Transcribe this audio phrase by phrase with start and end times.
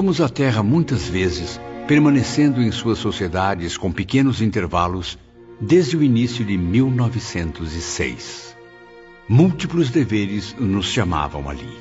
[0.00, 5.18] Voltamos à Terra muitas vezes, permanecendo em suas sociedades com pequenos intervalos
[5.60, 8.56] desde o início de 1906.
[9.28, 11.76] Múltiplos deveres nos chamavam ali.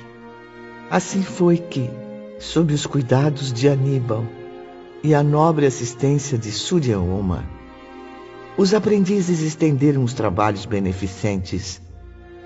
[0.91, 1.89] Assim foi que,
[2.39, 4.25] sob os cuidados de Aníbal
[5.01, 7.45] e a nobre assistência de Suryaoma,
[8.57, 11.81] os aprendizes estenderam os trabalhos beneficentes,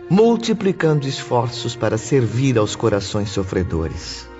[0.07, 4.31] multiplicando esforços para servir aos corações sofredores.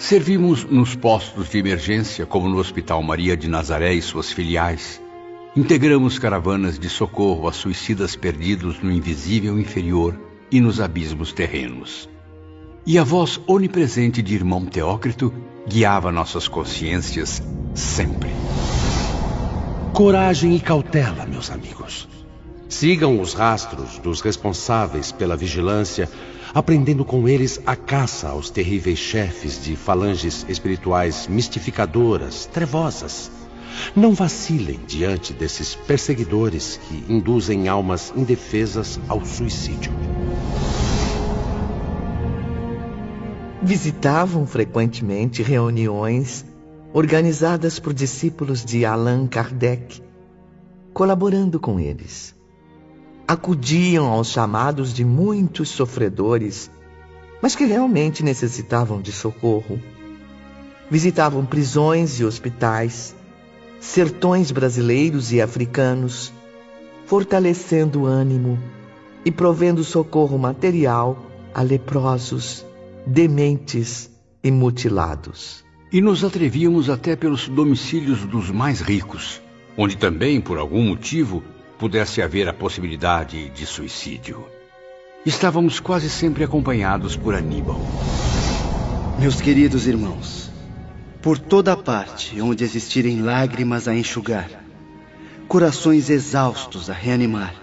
[0.00, 4.98] Servimos nos postos de emergência, como no Hospital Maria de Nazaré e suas filiais.
[5.54, 10.18] Integramos caravanas de socorro a suicidas perdidos no invisível inferior
[10.50, 12.08] e nos abismos terrenos.
[12.86, 15.34] E a voz onipresente de irmão Teócrito
[15.68, 17.42] guiava nossas consciências
[17.74, 18.30] sempre.
[19.92, 22.08] Coragem e cautela, meus amigos.
[22.70, 26.08] Sigam os rastros dos responsáveis pela vigilância,
[26.52, 33.30] aprendendo com eles a caça aos terríveis chefes de falanges espirituais mistificadoras, trevosas.
[33.94, 39.92] Não vacilem diante desses perseguidores que induzem almas indefesas ao suicídio.
[43.62, 46.44] Visitavam frequentemente reuniões
[46.92, 50.02] organizadas por discípulos de Allan Kardec,
[50.92, 52.39] colaborando com eles.
[53.30, 56.68] Acudiam aos chamados de muitos sofredores,
[57.40, 59.80] mas que realmente necessitavam de socorro.
[60.90, 63.14] Visitavam prisões e hospitais,
[63.78, 66.32] sertões brasileiros e africanos,
[67.06, 68.58] fortalecendo o ânimo
[69.24, 71.24] e provendo socorro material
[71.54, 72.66] a leprosos,
[73.06, 74.10] dementes
[74.42, 75.64] e mutilados.
[75.92, 79.40] E nos atrevíamos até pelos domicílios dos mais ricos,
[79.78, 81.44] onde também, por algum motivo,
[81.80, 84.46] pudesse haver a possibilidade de suicídio.
[85.24, 87.80] Estávamos quase sempre acompanhados por Aníbal.
[89.18, 90.50] Meus queridos irmãos,
[91.22, 94.50] por toda parte onde existirem lágrimas a enxugar,
[95.48, 97.54] corações exaustos a reanimar,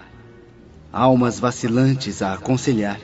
[0.92, 2.98] almas vacilantes a aconselhar,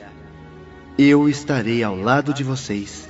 [0.99, 3.07] eu estarei ao lado de vocês,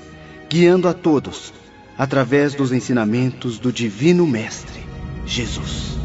[0.47, 1.51] guiando a todos
[1.97, 4.83] através dos ensinamentos do Divino Mestre,
[5.25, 6.04] Jesus.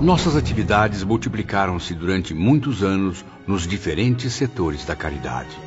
[0.00, 5.58] Nossas atividades multiplicaram-se durante muitos anos nos diferentes setores da caridade.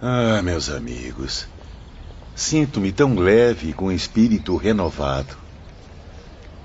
[0.00, 1.46] Ah, meus amigos,
[2.34, 5.36] sinto-me tão leve e com espírito renovado.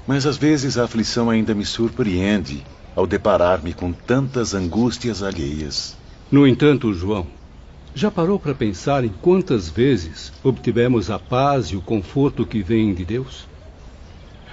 [0.08, 2.64] Mas às vezes a aflição ainda me surpreende
[2.96, 5.98] ao deparar-me com tantas angústias alheias.
[6.32, 7.28] No entanto, João,
[7.94, 12.94] já parou para pensar em quantas vezes obtivemos a paz e o conforto que vêm
[12.94, 13.57] de Deus?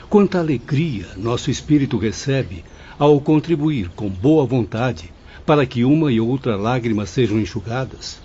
[0.08, 2.64] Quanta alegria nosso espírito recebe
[2.98, 5.12] ao contribuir com boa vontade
[5.44, 8.20] para que uma e outra lágrima sejam enxugadas,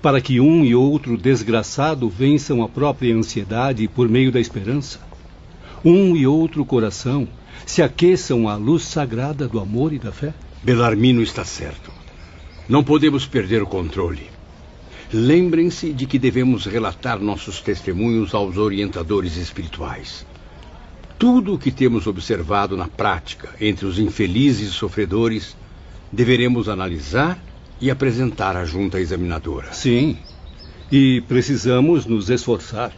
[0.00, 5.00] para que um e outro desgraçado vençam a própria ansiedade por meio da esperança,
[5.84, 7.28] um e outro coração
[7.64, 10.32] se aqueçam à luz sagrada do amor e da fé?
[10.62, 11.90] Belarmino está certo.
[12.68, 14.28] Não podemos perder o controle.
[15.12, 20.26] Lembrem-se de que devemos relatar nossos testemunhos aos orientadores espirituais.
[21.18, 25.56] Tudo o que temos observado na prática entre os infelizes sofredores
[26.12, 27.38] deveremos analisar
[27.80, 29.72] e apresentar à junta examinadora.
[29.72, 30.18] Sim,
[30.92, 32.92] e precisamos nos esforçar.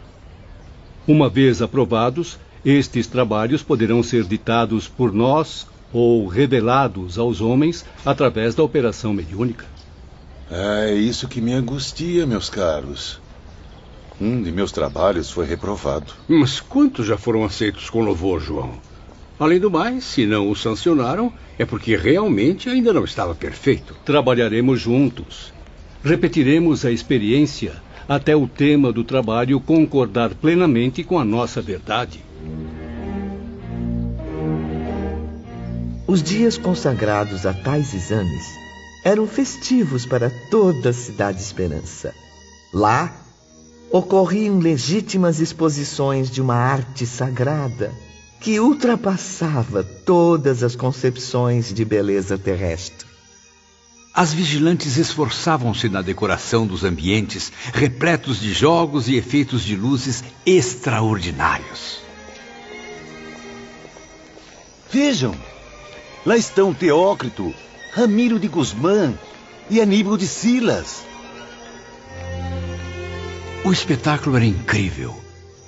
[1.07, 8.53] Uma vez aprovados, estes trabalhos poderão ser ditados por nós ou revelados aos homens através
[8.53, 9.65] da operação mediúnica.
[10.51, 13.19] É isso que me angustia, meus caros.
[14.21, 16.13] Um de meus trabalhos foi reprovado.
[16.27, 18.73] Mas quantos já foram aceitos com louvor, João?
[19.39, 23.95] Além do mais, se não o sancionaram, é porque realmente ainda não estava perfeito.
[24.03, 25.53] Trabalharemos juntos.
[26.03, 32.19] Repetiremos a experiência até o tema do trabalho concordar plenamente com a nossa verdade.
[36.05, 38.45] Os dias consagrados a tais exames
[39.05, 42.13] eram festivos para toda a Cidade Esperança.
[42.73, 43.13] Lá
[43.91, 47.91] ocorriam legítimas exposições de uma arte sagrada
[48.39, 53.07] que ultrapassava todas as concepções de beleza terrestre.
[54.13, 61.99] As vigilantes esforçavam-se na decoração dos ambientes, repletos de jogos e efeitos de luzes extraordinários.
[64.91, 65.35] Vejam,
[66.25, 67.53] lá estão Teócrito,
[67.93, 69.13] Ramiro de Guzmán
[69.69, 71.08] e Aníbal de Silas.
[73.63, 75.13] O espetáculo era incrível.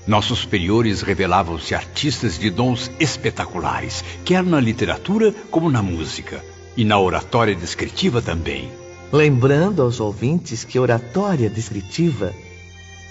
[0.08, 6.44] Nossos superiores revelavam-se artistas de dons espetaculares, quer na literatura como na música,
[6.76, 8.72] e na oratória descritiva também.
[9.12, 12.34] lembrando aos ouvintes que oratória descritiva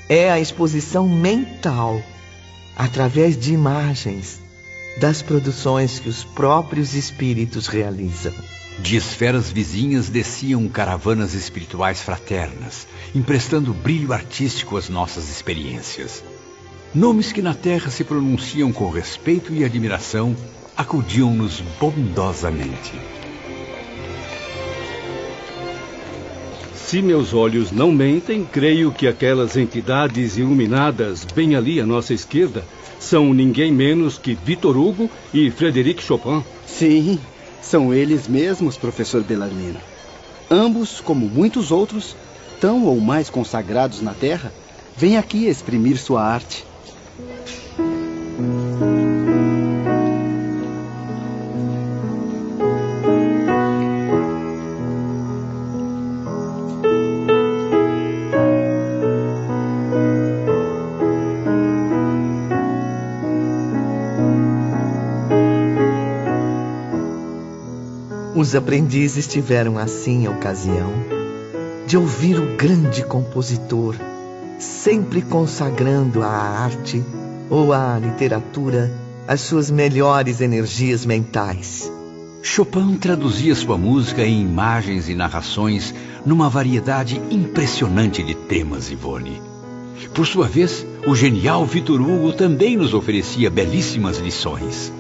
[0.09, 2.03] é a exposição mental,
[2.75, 4.41] através de imagens,
[4.99, 8.33] das produções que os próprios espíritos realizam.
[8.83, 16.25] De esferas vizinhas desciam caravanas espirituais fraternas, emprestando brilho artístico às nossas experiências.
[16.95, 20.35] Nomes que na Terra se pronunciam com respeito e admiração
[20.77, 22.93] acudiam-nos bondosamente.
[26.75, 32.65] Se meus olhos não mentem, creio que aquelas entidades iluminadas bem ali à nossa esquerda
[32.99, 36.43] são ninguém menos que Victor Hugo e Frederic Chopin.
[36.67, 37.21] Sim,
[37.63, 39.79] são eles mesmos, professor Bellarmino.
[40.51, 42.17] Ambos, como muitos outros,
[42.61, 44.53] tão ou mais consagrados na Terra,
[44.97, 46.65] vêm aqui exprimir sua arte.
[68.51, 70.93] Os aprendizes tiveram assim a ocasião
[71.87, 73.95] de ouvir o grande compositor,
[74.59, 77.01] sempre consagrando à arte
[77.49, 78.93] ou à literatura
[79.29, 81.93] as suas melhores energias mentais.
[82.43, 85.95] Chopin traduzia sua música em imagens e narrações
[86.27, 89.41] numa variedade impressionante de temas, Ivone.
[90.13, 94.93] Por sua vez, o genial Vitor Hugo também nos oferecia belíssimas lições.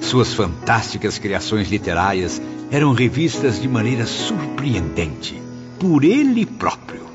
[0.00, 5.40] Suas fantásticas criações literárias eram revistas de maneira surpreendente
[5.78, 7.06] por ele próprio.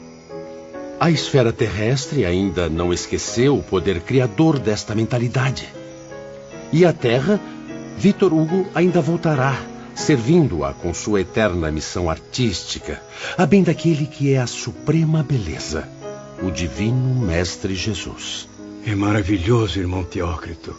[1.00, 5.68] A esfera terrestre ainda não esqueceu o poder criador desta mentalidade.
[6.72, 7.40] E a Terra,
[7.98, 9.60] Vitor Hugo ainda voltará,
[9.96, 13.02] servindo-a com sua eterna missão artística,
[13.38, 15.90] a bem daquele que é a suprema beleza,
[16.42, 18.48] o Divino Mestre Jesus.
[18.86, 20.76] É maravilhoso, irmão Teócrito.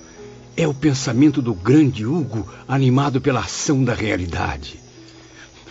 [0.57, 4.79] É o pensamento do grande Hugo animado pela ação da realidade.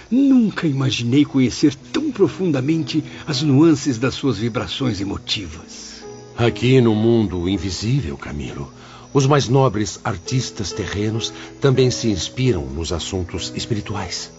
[0.09, 6.03] Nunca imaginei conhecer tão profundamente as nuances das suas vibrações emotivas.
[6.35, 8.73] Aqui no mundo invisível, Camilo,
[9.13, 14.31] os mais nobres artistas terrenos também se inspiram nos assuntos espirituais.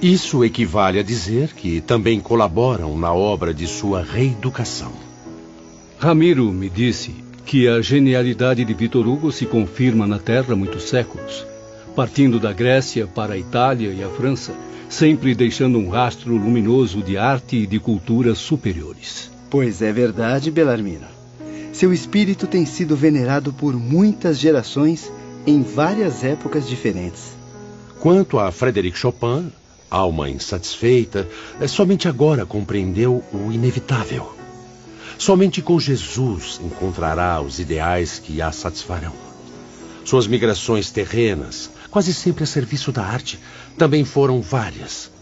[0.00, 4.92] Isso equivale a dizer que também colaboram na obra de sua reeducação.
[5.98, 10.84] Ramiro me disse que a genialidade de Vitor Hugo se confirma na Terra há muitos
[10.84, 11.46] séculos,
[11.94, 14.52] partindo da Grécia para a Itália e a França
[14.92, 19.30] sempre deixando um rastro luminoso de arte e de cultura superiores.
[19.48, 21.06] Pois é verdade, Belarmino.
[21.72, 25.10] Seu espírito tem sido venerado por muitas gerações
[25.46, 27.32] em várias épocas diferentes.
[28.00, 29.50] Quanto a Frederic Chopin,
[29.90, 31.26] alma insatisfeita,
[31.58, 34.41] é somente agora compreendeu o inevitável.
[35.22, 39.12] Somente com Jesus encontrará os ideais que a satisfarão.
[40.04, 43.38] Suas migrações terrenas, quase sempre a serviço da arte,
[43.78, 45.12] também foram várias.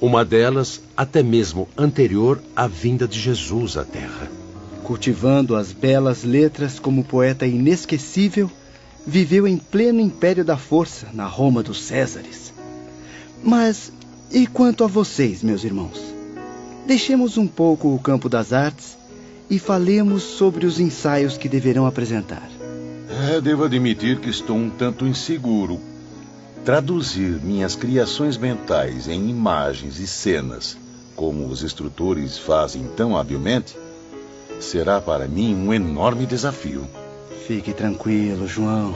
[0.00, 4.30] Uma delas, até mesmo anterior à vinda de Jesus à Terra.
[4.84, 8.48] Cultivando as belas letras como poeta inesquecível,
[9.04, 12.54] viveu em pleno império da força na Roma dos Césares.
[13.42, 13.92] Mas
[14.30, 16.00] e quanto a vocês, meus irmãos?
[16.86, 18.99] Deixemos um pouco o campo das artes
[19.50, 22.48] e falemos sobre os ensaios que deverão apresentar.
[23.28, 25.80] É, devo admitir que estou um tanto inseguro
[26.64, 30.76] Traduzir minhas criações mentais em imagens e cenas,
[31.16, 33.74] como os instrutores fazem tão habilmente,
[34.60, 36.86] será para mim um enorme desafio.
[37.46, 38.94] Fique tranquilo, João.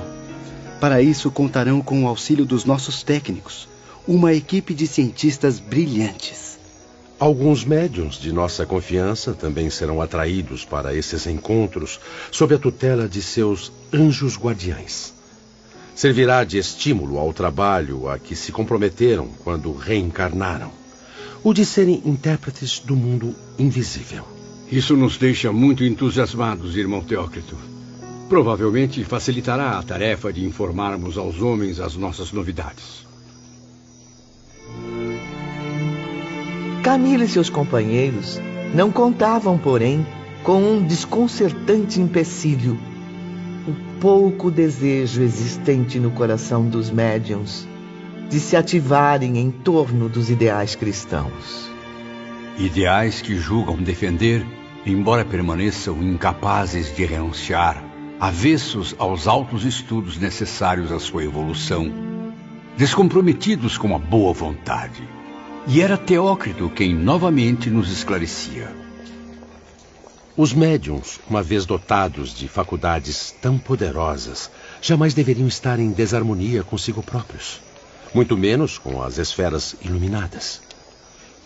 [0.78, 3.66] Para isso contarão com o auxílio dos nossos técnicos,
[4.06, 6.44] uma equipe de cientistas brilhantes.
[7.18, 13.23] Alguns médiums de nossa confiança também serão atraídos para esses encontros sob a tutela de
[13.23, 15.14] seus anjos guardiães
[15.94, 20.71] servirá de estímulo ao trabalho a que se comprometeram quando reencarnaram,
[21.42, 24.26] o de serem intérpretes do mundo invisível.
[24.71, 27.56] Isso nos deixa muito entusiasmados, irmão Teócrito.
[28.28, 33.03] Provavelmente facilitará a tarefa de informarmos aos homens as nossas novidades.
[36.85, 38.38] Camila e seus companheiros
[38.75, 40.07] não contavam, porém,
[40.43, 42.79] com um desconcertante empecilho
[43.67, 47.67] o pouco desejo existente no coração dos médiums
[48.29, 51.71] de se ativarem em torno dos ideais cristãos.
[52.59, 54.45] Ideais que julgam defender,
[54.85, 57.83] embora permaneçam incapazes de renunciar,
[58.21, 61.91] avessos aos altos estudos necessários à sua evolução,
[62.76, 65.24] descomprometidos com a boa vontade.
[65.66, 68.71] E era Teócrito quem novamente nos esclarecia.
[70.37, 74.50] Os médiums, uma vez dotados de faculdades tão poderosas,
[74.83, 77.62] jamais deveriam estar em desarmonia consigo próprios,
[78.12, 80.61] muito menos com as esferas iluminadas.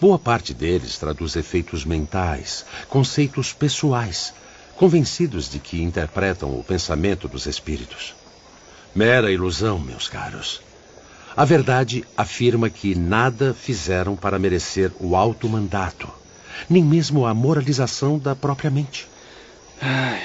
[0.01, 4.35] Boa parte deles traduz efeitos mentais, conceitos pessoais,
[4.75, 8.17] convencidos de que interpretam o pensamento dos espíritos.
[8.97, 10.61] Mera ilusão, meus caros.
[11.39, 16.09] A verdade afirma que nada fizeram para merecer o alto mandato,
[16.69, 19.07] nem mesmo a moralização da própria mente.
[19.81, 20.21] Ai,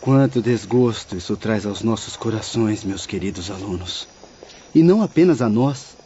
[0.00, 4.08] quanto desgosto isso traz aos nossos corações, meus queridos alunos.
[4.74, 5.98] E não apenas a nós,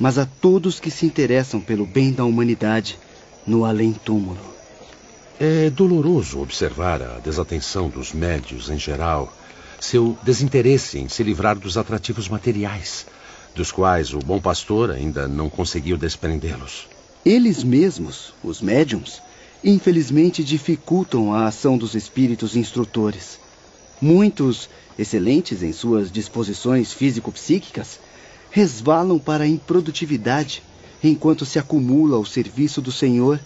[0.00, 2.98] mas a todos que se interessam pelo bem da humanidade
[3.46, 4.40] no além-túmulo.
[5.38, 9.30] É doloroso observar a desatenção dos médios em geral,
[9.78, 13.04] seu desinteresse em se livrar dos atrativos materiais
[13.56, 16.86] dos quais o bom pastor ainda não conseguiu desprendê-los.
[17.24, 19.20] Eles mesmos, os médiums,
[19.64, 23.40] infelizmente dificultam a ação dos espíritos instrutores.
[24.00, 27.98] Muitos, excelentes em suas disposições físico-psíquicas,
[28.50, 30.62] resvalam para a improdutividade
[31.02, 33.40] enquanto se acumula ao serviço do Senhor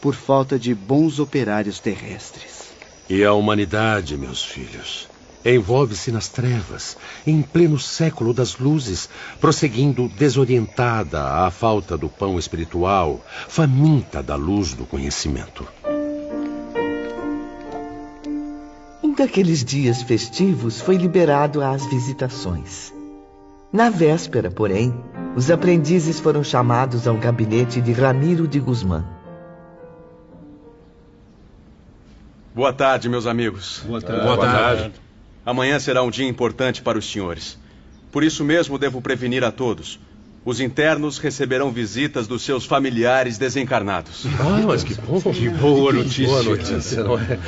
[0.00, 2.64] por falta de bons operários terrestres.
[3.08, 5.08] E a humanidade, meus filhos,
[5.52, 6.96] envolve-se nas trevas,
[7.26, 9.08] em pleno século das luzes,
[9.40, 15.66] prosseguindo desorientada à falta do pão espiritual, faminta da luz do conhecimento.
[19.02, 22.92] Um daqueles dias festivos foi liberado às visitações.
[23.72, 24.94] Na véspera, porém,
[25.36, 29.04] os aprendizes foram chamados ao gabinete de Ramiro de Guzmán.
[32.54, 33.82] Boa tarde, meus amigos.
[33.84, 34.22] Boa tarde.
[34.22, 34.92] Boa tarde.
[35.44, 37.58] Amanhã será um dia importante para os senhores.
[38.10, 39.98] Por isso mesmo devo prevenir a todos.
[40.44, 44.26] Os internos receberão visitas dos seus familiares desencarnados.
[44.38, 45.20] Ah, mas que bom.
[45.20, 46.26] Que boa notícia.
[46.26, 47.38] Boa notícia, não é?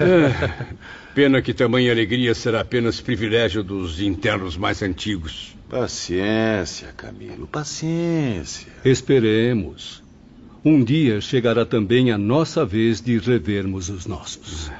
[0.00, 0.66] É,
[1.14, 5.54] pena que tamanha alegria será apenas privilégio dos internos mais antigos.
[5.68, 8.68] Paciência, Camilo, paciência.
[8.84, 10.02] Esperemos.
[10.64, 14.70] Um dia chegará também a nossa vez de revermos os nossos.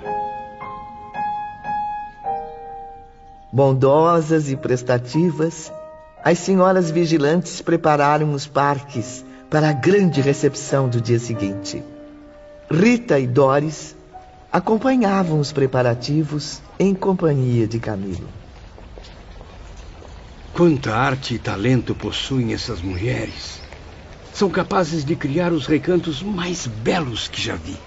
[3.56, 5.72] Bondosas e prestativas,
[6.22, 11.82] as senhoras vigilantes prepararam os parques para a grande recepção do dia seguinte.
[12.70, 13.96] Rita e Doris
[14.52, 18.28] acompanhavam os preparativos em companhia de Camilo.
[20.52, 23.62] Quanta arte e talento possuem essas mulheres.
[24.34, 27.78] São capazes de criar os recantos mais belos que já vi.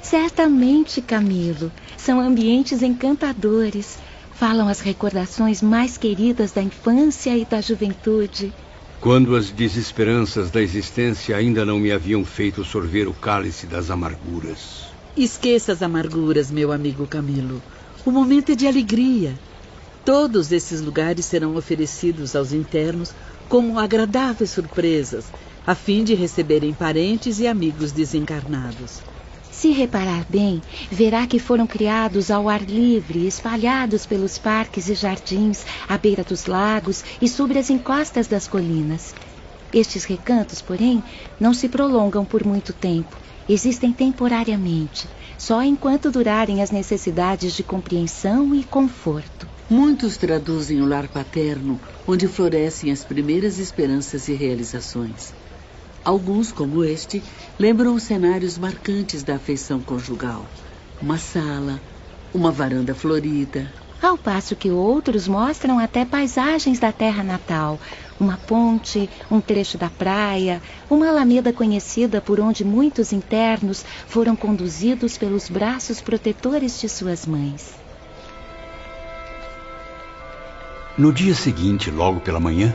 [0.00, 1.70] Certamente, Camilo.
[1.98, 3.98] São ambientes encantadores.
[4.38, 8.52] Falam as recordações mais queridas da infância e da juventude.
[9.00, 14.90] Quando as desesperanças da existência ainda não me haviam feito sorver o cálice das amarguras.
[15.16, 17.60] Esqueça as amarguras, meu amigo Camilo.
[18.06, 19.34] O momento é de alegria.
[20.04, 23.12] Todos esses lugares serão oferecidos aos internos
[23.48, 25.24] como agradáveis surpresas,
[25.66, 29.00] a fim de receberem parentes e amigos desencarnados.
[29.60, 35.64] Se reparar bem, verá que foram criados ao ar livre, espalhados pelos parques e jardins,
[35.88, 39.16] à beira dos lagos e sobre as encostas das colinas.
[39.72, 41.02] Estes recantos, porém,
[41.40, 43.18] não se prolongam por muito tempo.
[43.48, 49.48] Existem temporariamente, só enquanto durarem as necessidades de compreensão e conforto.
[49.68, 55.34] Muitos traduzem o lar paterno, onde florescem as primeiras esperanças e realizações.
[56.08, 57.22] Alguns, como este,
[57.58, 60.42] lembram os cenários marcantes da afeição conjugal.
[61.02, 61.78] Uma sala,
[62.32, 63.70] uma varanda florida.
[64.00, 67.78] Ao passo que outros mostram até paisagens da terra natal,
[68.18, 75.18] uma ponte, um trecho da praia, uma alameda conhecida por onde muitos internos foram conduzidos
[75.18, 77.74] pelos braços protetores de suas mães.
[80.96, 82.74] No dia seguinte, logo pela manhã,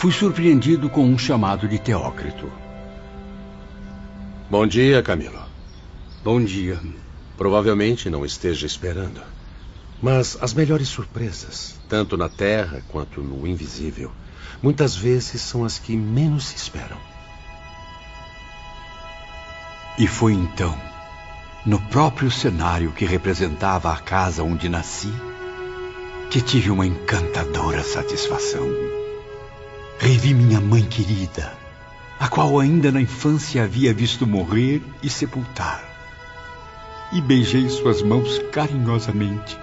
[0.00, 2.50] fui surpreendido com um chamado de Teócrito.
[4.48, 5.42] Bom dia, Camilo.
[6.24, 6.80] Bom dia.
[7.36, 9.20] Provavelmente não esteja esperando.
[10.00, 14.10] Mas as melhores surpresas, tanto na terra quanto no invisível,
[14.62, 16.96] muitas vezes são as que menos se esperam.
[19.98, 20.80] E foi então,
[21.66, 25.12] no próprio cenário que representava a casa onde nasci,
[26.30, 28.99] que tive uma encantadora satisfação.
[30.02, 31.52] Revi minha mãe querida,
[32.18, 35.84] a qual ainda na infância havia visto morrer e sepultar.
[37.12, 39.58] E beijei suas mãos carinhosamente,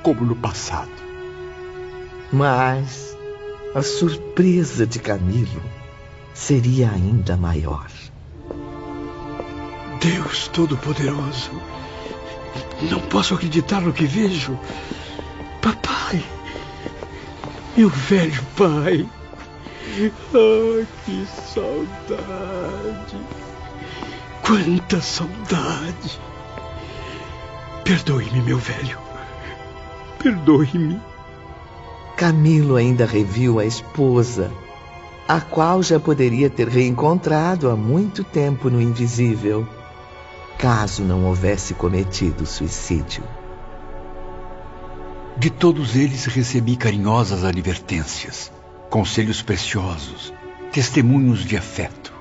[0.00, 0.92] como no passado.
[2.32, 3.16] Mas
[3.74, 5.60] a surpresa de Camilo
[6.32, 7.88] seria ainda maior.
[10.00, 11.60] Deus Todo-Poderoso,
[12.88, 14.56] não posso acreditar no que vejo.
[15.60, 16.24] Papai,
[17.76, 19.08] meu velho pai.
[20.34, 23.20] Ah, que saudade!
[24.42, 26.20] Quanta saudade!
[27.84, 28.98] Perdoe-me, meu velho.
[30.22, 31.00] Perdoe-me.
[32.16, 34.52] Camilo ainda reviu a esposa,
[35.26, 39.66] a qual já poderia ter reencontrado há muito tempo no invisível,
[40.58, 43.24] caso não houvesse cometido suicídio.
[45.36, 48.51] De todos eles recebi carinhosas advertências,
[48.92, 50.34] conselhos preciosos,
[50.70, 52.12] testemunhos de afeto.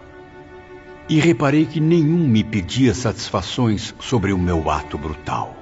[1.10, 5.54] E reparei que nenhum me pedia satisfações sobre o meu ato brutal.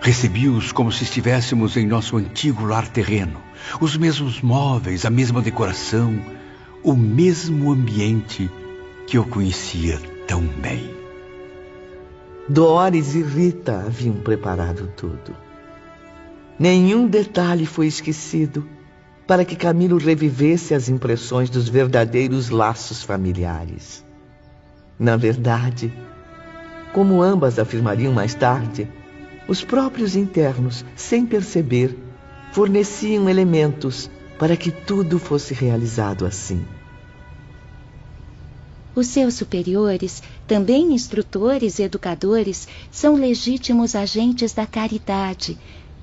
[0.00, 3.40] Recebi-os como se estivéssemos em nosso antigo lar terreno,
[3.80, 6.20] os mesmos móveis, a mesma decoração,
[6.82, 8.50] o mesmo ambiente
[9.06, 10.90] que eu conhecia tão bem.
[12.48, 15.36] Doris e Rita haviam preparado tudo.
[16.58, 18.66] Nenhum detalhe foi esquecido
[19.26, 24.04] para que Camilo revivesse as impressões dos verdadeiros laços familiares.
[24.98, 25.92] Na verdade,
[26.92, 28.88] como ambas afirmariam mais tarde,
[29.48, 31.96] os próprios internos, sem perceber,
[32.52, 36.64] forneciam elementos para que tudo fosse realizado assim.
[38.94, 45.58] Os seus superiores, também instrutores e educadores, são legítimos agentes da caridade.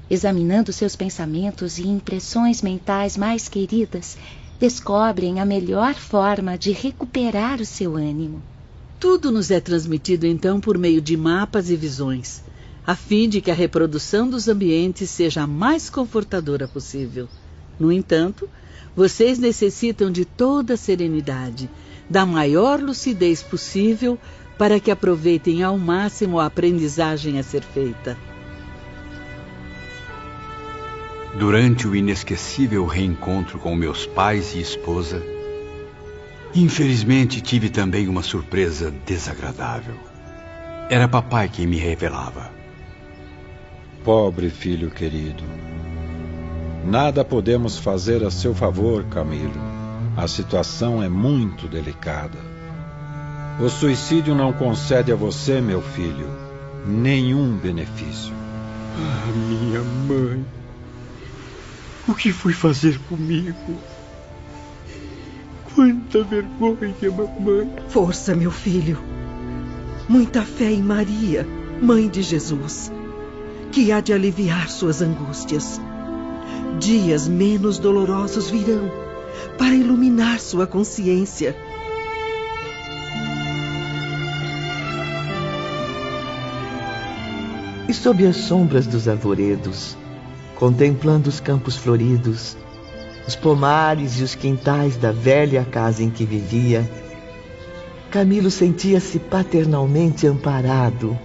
[0.09, 4.17] Examinando seus pensamentos e impressões mentais mais queridas,
[4.59, 8.41] descobrem a melhor forma de recuperar o seu ânimo.
[8.99, 12.41] Tudo nos é transmitido então por meio de mapas e visões
[12.89, 17.29] a fim de que a reprodução dos ambientes seja a mais confortadora possível.
[17.79, 18.49] No entanto,
[18.95, 21.69] vocês necessitam de toda a serenidade,
[22.09, 24.17] da maior lucidez possível
[24.57, 28.17] para que aproveitem ao máximo a aprendizagem a ser feita.
[31.39, 35.23] Durante o inesquecível reencontro com meus pais e esposa,
[36.53, 39.95] infelizmente tive também uma surpresa desagradável.
[40.89, 42.51] Era papai quem me revelava.
[44.03, 45.45] Pobre filho querido.
[46.85, 49.61] Nada podemos fazer a seu favor, Camilo.
[50.17, 52.37] A situação é muito delicada.
[53.61, 56.27] O suicídio não concede a você, meu filho,
[56.85, 58.33] nenhum benefício.
[58.97, 60.58] Ah, minha mãe.
[62.07, 63.77] O que foi fazer comigo?
[65.75, 67.71] Quanta vergonha, mamãe.
[67.89, 68.99] Força, meu filho.
[70.07, 71.45] Muita fé em Maria,
[71.81, 72.91] mãe de Jesus
[73.71, 75.79] que há de aliviar suas angústias.
[76.79, 78.89] Dias menos dolorosos virão
[79.57, 81.55] para iluminar sua consciência.
[87.87, 89.97] E sob as sombras dos arvoredos,
[90.59, 92.57] contemplando os campos floridos,
[93.25, 96.87] os pomares e os quintais da velha casa em que vivia,
[98.11, 101.17] Camilo sentia-se paternalmente amparado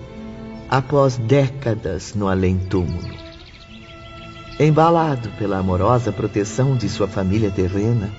[0.70, 3.25] após décadas no além-túmulo.
[4.61, 8.12] Embalado pela amorosa proteção de sua família terrena,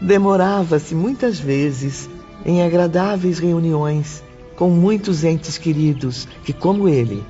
[0.00, 2.08] demorava-se muitas vezes
[2.44, 4.22] em agradáveis reuniões
[4.54, 7.22] com muitos entes queridos que, como ele,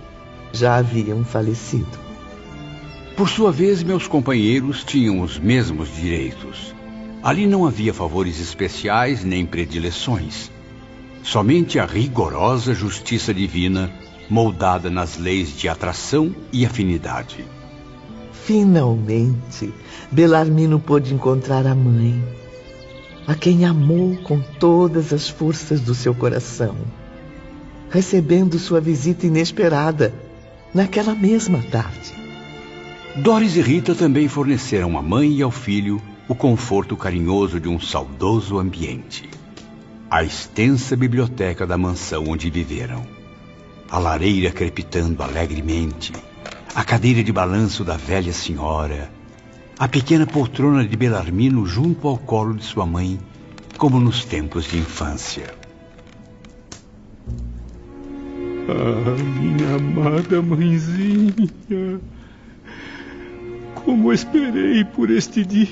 [0.53, 2.06] já haviam falecido.
[3.17, 6.75] Por sua vez, meus companheiros tinham os mesmos direitos.
[7.23, 10.51] Ali não havia favores especiais nem predileções.
[11.23, 13.91] Somente a rigorosa justiça divina
[14.29, 17.43] moldada nas leis de atração e afinidade.
[18.33, 19.73] Finalmente,
[20.13, 22.23] Belarmino pôde encontrar a mãe,
[23.27, 26.77] a quem amou com todas as forças do seu coração,
[27.89, 30.13] recebendo sua visita inesperada
[30.75, 32.26] naquela mesma tarde.
[33.17, 37.81] Doris e Rita também forneceram à mãe e ao filho o conforto carinhoso de um
[37.81, 39.29] saudoso ambiente.
[40.11, 43.17] A extensa biblioteca da mansão onde viveram
[43.91, 46.13] a lareira crepitando alegremente,
[46.75, 49.11] a cadeira de balanço da velha senhora,
[49.79, 53.19] a pequena poltrona de Belarmino junto ao colo de sua mãe,
[53.79, 55.55] como nos tempos de infância.
[58.69, 62.01] Ah, minha amada mãezinha,
[63.87, 65.69] como esperei por este dia.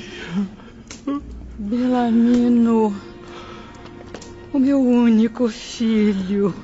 [1.58, 2.94] Belarmino,
[4.54, 6.54] o meu único filho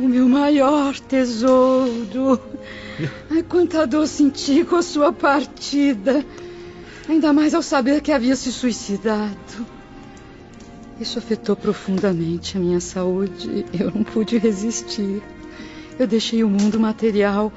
[0.00, 2.40] o meu maior tesouro.
[3.30, 6.24] Ai, quanta dor senti com a sua partida.
[7.08, 9.66] Ainda mais ao saber que havia se suicidado.
[10.98, 13.66] Isso afetou profundamente a minha saúde.
[13.78, 15.22] Eu não pude resistir.
[15.98, 17.52] Eu deixei o mundo material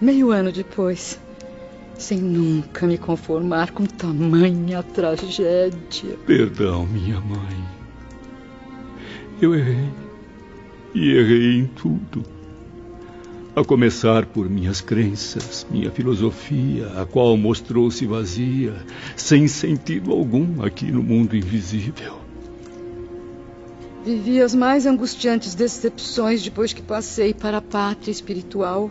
[0.00, 1.18] meio ano depois,
[2.00, 6.16] sem nunca me conformar com tamanha tragédia.
[6.26, 7.64] Perdão, minha mãe.
[9.40, 9.88] Eu errei.
[10.94, 12.24] E errei em tudo.
[13.54, 18.74] A começar por minhas crenças, minha filosofia, a qual mostrou-se vazia,
[19.16, 22.18] sem sentido algum aqui no mundo invisível.
[24.04, 28.90] Vivi as mais angustiantes decepções depois que passei para a pátria espiritual.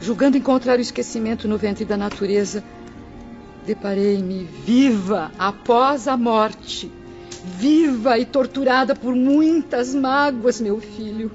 [0.00, 2.62] Julgando encontrar o esquecimento no ventre da natureza,
[3.66, 6.90] deparei-me viva após a morte,
[7.44, 11.30] viva e torturada por muitas mágoas, meu filho.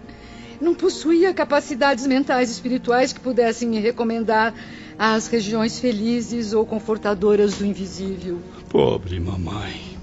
[0.62, 4.54] Não possuía capacidades mentais e espirituais que pudessem me recomendar
[4.98, 8.39] às regiões felizes ou confortadoras do invisível.
[8.69, 9.98] Pobre mamãe.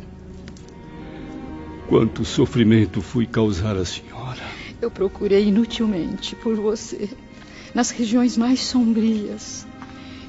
[1.88, 4.42] Quanto sofrimento fui causar à senhora.
[4.80, 7.08] Eu procurei inutilmente por você,
[7.76, 9.66] nas regiões mais sombrias.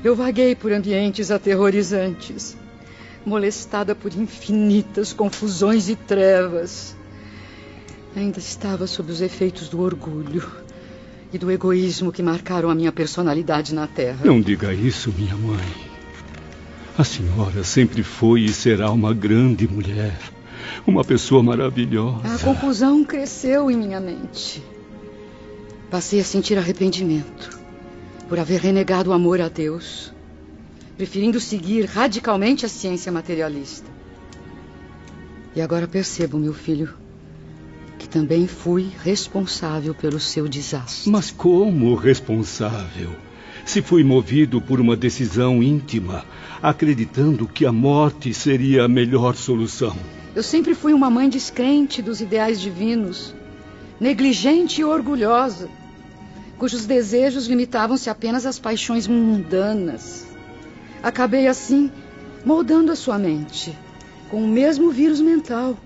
[0.03, 2.57] Eu vaguei por ambientes aterrorizantes,
[3.25, 6.93] molestada por infinitas confusões e trevas.
[8.13, 10.43] Ainda estava sob os efeitos do orgulho
[11.31, 14.25] e do egoísmo que marcaram a minha personalidade na Terra.
[14.25, 15.65] Não diga isso, minha mãe.
[16.97, 20.19] A senhora sempre foi e será uma grande mulher.
[20.85, 22.27] Uma pessoa maravilhosa.
[22.27, 24.61] A confusão cresceu em minha mente.
[25.89, 27.57] Passei a sentir arrependimento
[28.27, 30.11] por haver renegado o amor a Deus,
[30.97, 33.89] preferindo seguir radicalmente a ciência materialista.
[35.55, 36.93] E agora percebo, meu filho,
[37.97, 41.09] que também fui responsável pelo seu desastre.
[41.09, 43.11] Mas como responsável?
[43.65, 46.25] Se fui movido por uma decisão íntima,
[46.61, 49.95] acreditando que a morte seria a melhor solução.
[50.35, 53.33] Eu sempre fui uma mãe descrente dos ideais divinos,
[53.99, 55.69] negligente e orgulhosa,
[56.57, 60.25] cujos desejos limitavam-se apenas às paixões mundanas.
[61.01, 61.91] Acabei assim
[62.45, 63.77] moldando a sua mente,
[64.29, 65.77] com o mesmo vírus mental,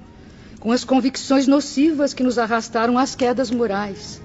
[0.60, 4.22] com as convicções nocivas que nos arrastaram às quedas morais.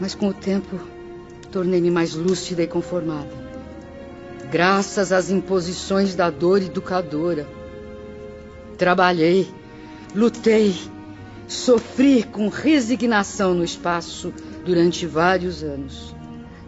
[0.00, 0.80] Mas com o tempo,
[1.52, 3.28] tornei-me mais lúcida e conformada.
[4.50, 7.46] Graças às imposições da dor educadora
[8.80, 9.46] Trabalhei,
[10.14, 10.74] lutei,
[11.50, 14.32] sofri com resignação no espaço
[14.64, 16.14] durante vários anos.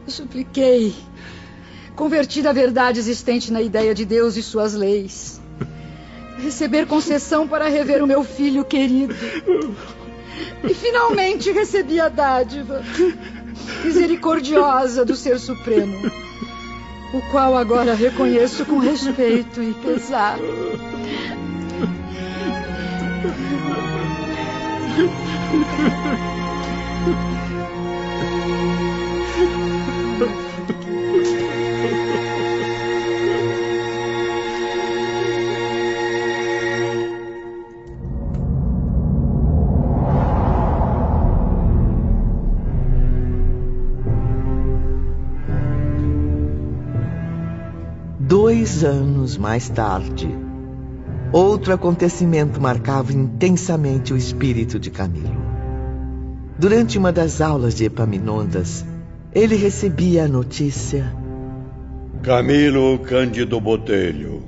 [0.08, 0.92] Supliquei,
[1.94, 5.40] converti a verdade existente na ideia de Deus e suas leis.
[6.38, 9.14] Receber concessão para rever o meu filho querido.
[10.68, 12.82] E finalmente recebi a dádiva
[13.84, 16.10] misericordiosa do Ser Supremo,
[17.14, 20.38] o qual agora reconheço com respeito e pesar.
[48.20, 50.28] Dois anos mais tarde,
[51.32, 55.42] Outro acontecimento marcava intensamente o espírito de Camilo.
[56.58, 58.84] Durante uma das aulas de Epaminondas,
[59.34, 61.10] ele recebia a notícia:
[62.22, 64.42] Camilo Cândido Botelho.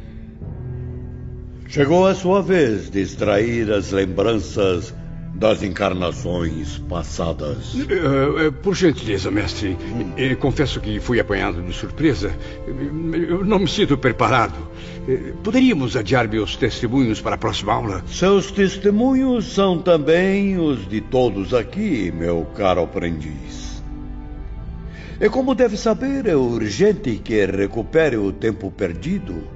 [1.68, 4.94] Chegou a sua vez de extrair as lembranças
[5.34, 7.74] das encarnações passadas.
[7.74, 12.32] Uh, uh, por gentileza, mestre, uh, confesso que fui apanhado de surpresa.
[12.66, 14.54] Eu não me sinto preparado.
[15.42, 18.02] Poderíamos adiar meus testemunhos para a próxima aula?
[18.06, 23.82] Seus testemunhos são também os de todos aqui, meu caro aprendiz.
[25.20, 29.46] E como deve saber, é urgente que recupere o tempo perdido,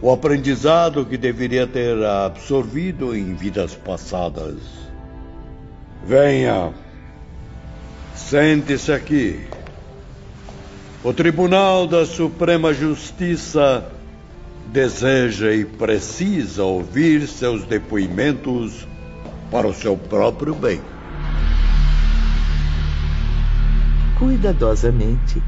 [0.00, 4.85] o aprendizado que deveria ter absorvido em vidas passadas.
[6.04, 6.72] Venha.
[8.14, 9.46] Sente-se aqui.
[11.04, 13.86] O Tribunal da Suprema Justiça
[14.72, 18.86] deseja e precisa ouvir seus depoimentos
[19.50, 20.80] para o seu próprio bem.
[24.18, 25.40] Cuidadosamente,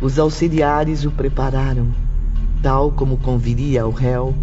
[0.00, 1.88] os auxiliares o prepararam,
[2.62, 4.34] tal como conviria ao réu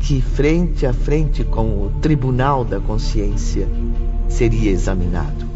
[0.00, 3.68] que, frente a frente com o Tribunal da Consciência,
[4.28, 5.46] seria examinado.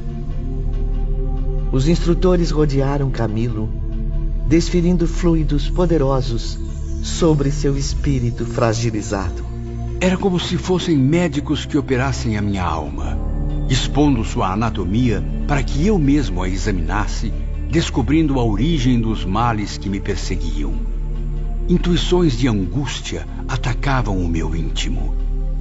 [1.73, 3.69] Os instrutores rodearam Camilo,
[4.49, 6.59] desferindo fluidos poderosos
[7.03, 9.45] sobre seu espírito fragilizado.
[10.01, 13.17] Era como se fossem médicos que operassem a minha alma,
[13.69, 17.33] expondo sua anatomia para que eu mesmo a examinasse,
[17.71, 20.73] descobrindo a origem dos males que me perseguiam.
[21.69, 25.15] Intuições de angústia atacavam o meu íntimo.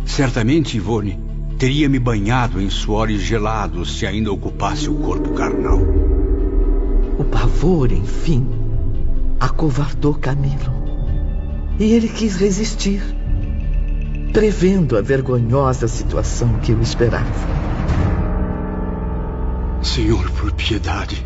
[0.06, 1.20] Certamente, Ivone,
[1.60, 5.82] teria me banhado em suores gelados se ainda ocupasse o corpo carnal.
[7.18, 8.48] O pavor, enfim,
[9.38, 10.80] acovardou Camilo.
[11.78, 13.02] E ele quis resistir
[14.32, 17.26] prevendo a vergonhosa situação que eu esperava.
[19.82, 21.26] Senhor, por piedade,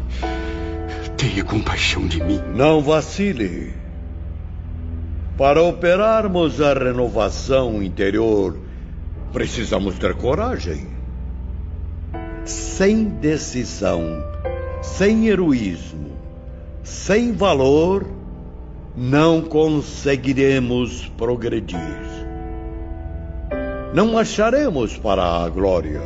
[1.15, 2.41] tenha compaixão de mim.
[2.56, 3.72] Não vacile.
[5.38, 8.62] Para operarmos a renovação interior,
[9.34, 10.88] precisamos ter coragem.
[12.46, 14.24] Sem decisão,
[14.82, 16.12] sem heroísmo,
[16.84, 18.06] sem valor,
[18.96, 22.13] não conseguiremos progredir
[23.93, 26.02] não acharemos para a glória.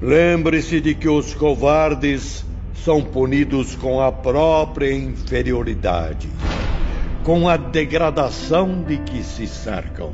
[0.00, 2.44] Lembre-se de que os covardes
[2.84, 6.28] são punidos com a própria inferioridade,
[7.22, 10.10] com a degradação de que se cercam.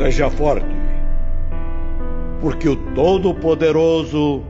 [0.00, 0.64] Seja forte,
[2.40, 4.42] porque o Todo-Poderoso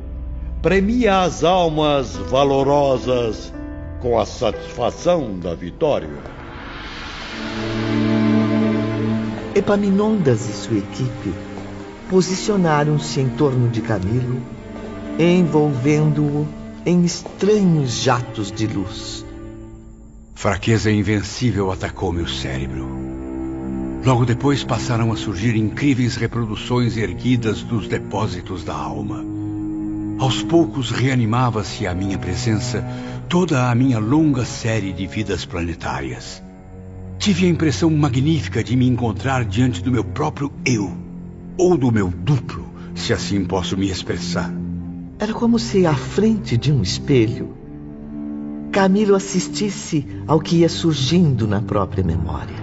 [0.63, 3.53] premia as almas valorosas
[3.99, 6.09] com a satisfação da vitória.
[9.53, 11.35] Epaminondas e sua equipe
[12.09, 14.41] posicionaram-se em torno de Camilo,
[15.19, 16.47] envolvendo-o
[16.87, 19.27] em estranhos jatos de luz.
[20.33, 23.10] Fraqueza invencível atacou meu cérebro.
[24.05, 29.23] Logo depois passaram a surgir incríveis reproduções erguidas dos depósitos da alma.
[30.19, 32.83] Aos poucos reanimava-se à minha presença
[33.29, 36.43] toda a minha longa série de vidas planetárias.
[37.19, 40.91] Tive a impressão magnífica de me encontrar diante do meu próprio eu,
[41.59, 44.51] ou do meu duplo, se assim posso me expressar.
[45.19, 47.55] Era como se, à frente de um espelho,
[48.73, 52.60] Camilo assistisse ao que ia surgindo na própria memória.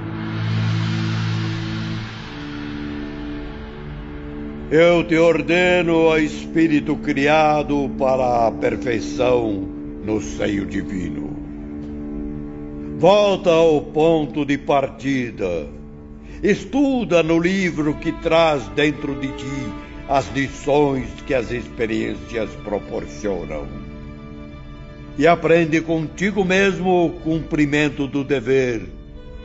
[4.69, 9.65] Eu te ordeno, ó Espírito criado para a perfeição
[10.03, 11.29] no seio divino.
[12.97, 15.69] Volta ao ponto de partida.
[16.43, 19.73] Estuda no livro que traz dentro de ti
[20.09, 23.65] as lições que as experiências proporcionam.
[25.17, 28.81] E aprende contigo mesmo o cumprimento do dever,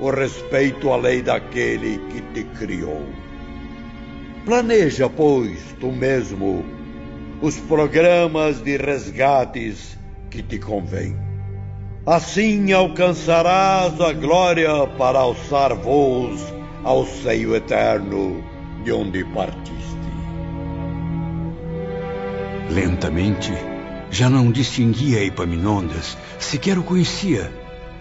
[0.01, 3.07] o respeito à lei daquele que te criou.
[4.45, 6.65] Planeja, pois, tu mesmo
[7.41, 9.97] os programas de resgates
[10.31, 11.17] que te convêm.
[12.05, 16.43] Assim alcançarás a glória para alçar voos
[16.83, 18.43] ao seio eterno
[18.83, 19.81] de onde partiste.
[22.69, 23.53] Lentamente,
[24.11, 27.53] já não distinguia Epaminondas, sequer o conhecia,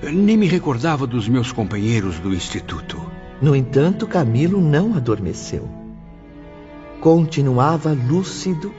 [0.02, 3.00] nem me recordava dos meus companheiros do instituto.
[3.40, 5.81] No entanto, Camilo não adormeceu.
[7.02, 8.72] Continuava lúcido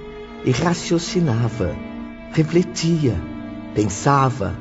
[0.44, 1.74] e raciocinava,
[2.32, 3.20] refletia,
[3.74, 4.54] pensava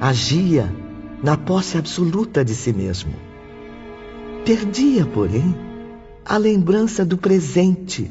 [0.00, 0.72] agia
[1.20, 3.12] na posse absoluta de si mesmo.
[4.44, 5.54] Perdia, porém,
[6.24, 8.08] a lembrança do presente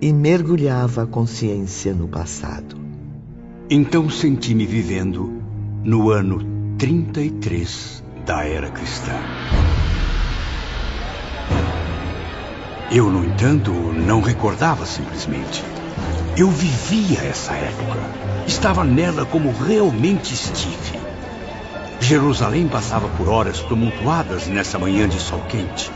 [0.00, 2.76] e mergulhava a consciência no passado.
[3.68, 5.42] Então senti-me vivendo
[5.82, 6.38] no ano
[6.78, 9.18] 33 da era cristã.
[12.90, 15.62] Eu, no entanto, não recordava simplesmente.
[16.38, 17.98] Eu vivia essa época.
[18.46, 20.98] Estava nela como realmente estive.
[22.00, 25.90] Jerusalém passava por horas tumultuadas nessa manhã de sol quente.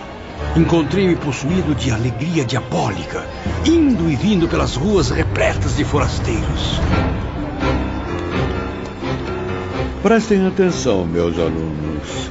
[0.55, 3.27] Encontrei-me possuído de alegria diabólica,
[3.65, 6.79] indo e vindo pelas ruas repletas de forasteiros.
[10.03, 12.31] Prestem atenção, meus alunos.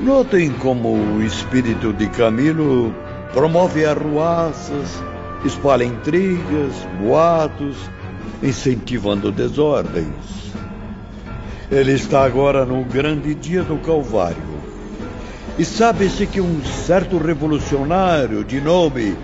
[0.00, 3.05] Notem como o espírito de Camilo
[3.36, 5.02] promove arruaças,
[5.44, 7.76] espalha intrigas, boatos,
[8.42, 10.54] incentivando desordens.
[11.70, 14.56] Ele está agora no grande dia do Calvário.
[15.58, 19.14] E sabe-se que um certo revolucionário de nome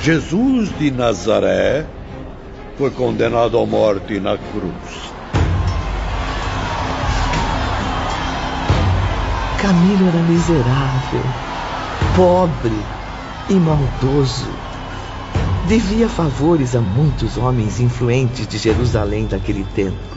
[0.00, 1.86] Jesus de Nazaré
[2.76, 5.12] foi condenado à morte na cruz.
[9.60, 11.22] Camilo era miserável,
[12.16, 13.01] pobre
[13.48, 14.48] e maldoso.
[15.66, 20.12] Devia favores a muitos homens influentes de Jerusalém daquele tempo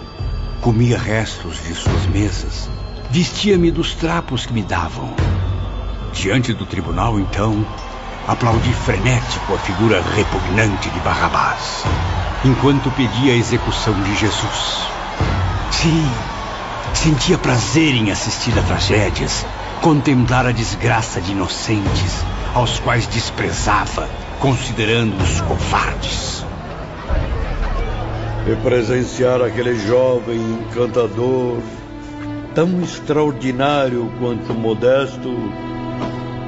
[0.65, 2.67] comia restos de suas mesas,
[3.11, 5.13] vestia-me dos trapos que me davam.
[6.11, 7.63] Diante do tribunal, então,
[8.27, 11.83] aplaudi frenético a figura repugnante de Barrabás,
[12.43, 14.87] enquanto pedia a execução de Jesus.
[15.69, 16.09] Sim,
[16.95, 19.45] sentia prazer em assistir a tragédias,
[19.83, 24.07] contemplar a desgraça de inocentes, aos quais desprezava,
[24.39, 26.45] considerando-os covardes.
[28.49, 31.57] E presenciar aquele jovem encantador,
[32.53, 35.35] tão extraordinário quanto modesto,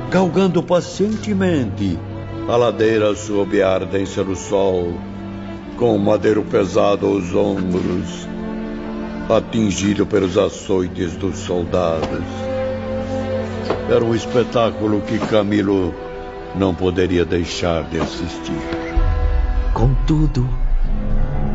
[0.09, 1.99] galgando pacientemente
[2.47, 4.93] a ladeira sob a ardência do sol,
[5.75, 8.25] com o madeiro pesado aos ombros,
[9.29, 12.46] atingido pelos açoites dos soldados.
[13.89, 15.93] Era um espetáculo que Camilo
[16.55, 18.59] não poderia deixar de assistir.
[19.73, 20.47] Contudo,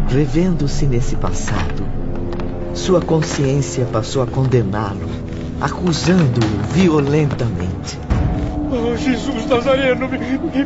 [0.09, 1.87] revendo-se nesse passado,
[2.75, 5.09] sua consciência passou a condená-lo,
[5.61, 8.12] acusando-o violentamente.
[8.75, 10.09] Oh, Jesus Nazareno,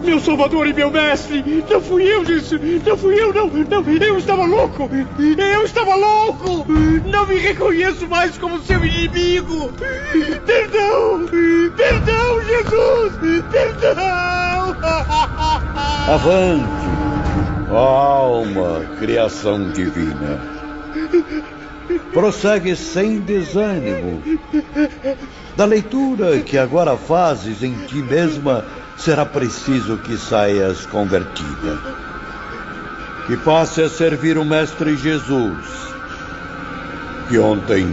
[0.05, 1.64] meu Salvador e meu Mestre!
[1.69, 2.85] Não fui eu, Jesus!
[2.87, 3.49] Não fui eu, não!
[3.49, 4.88] Não, eu estava louco!
[5.19, 6.64] Eu estava louco!
[7.05, 9.73] Não me reconheço mais como seu inimigo!
[10.47, 11.27] Perdão!
[11.77, 13.42] Perdão, Jesus!
[13.51, 14.77] Perdão!
[16.07, 16.87] Avante!
[17.73, 20.40] Alma, criação divina!
[22.16, 24.22] Prossegue sem desânimo.
[25.55, 28.64] Da leitura que agora fazes em ti mesma,
[28.96, 31.79] será preciso que saias convertida.
[33.26, 35.66] Que passe a servir o Mestre Jesus,
[37.29, 37.87] que ontem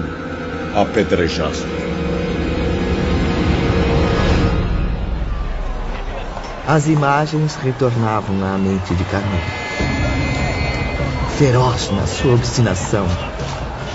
[0.74, 1.68] apedrejaste.
[6.66, 9.64] As imagens retornavam à mente de Camilo.
[11.38, 13.06] Feroz na sua obstinação,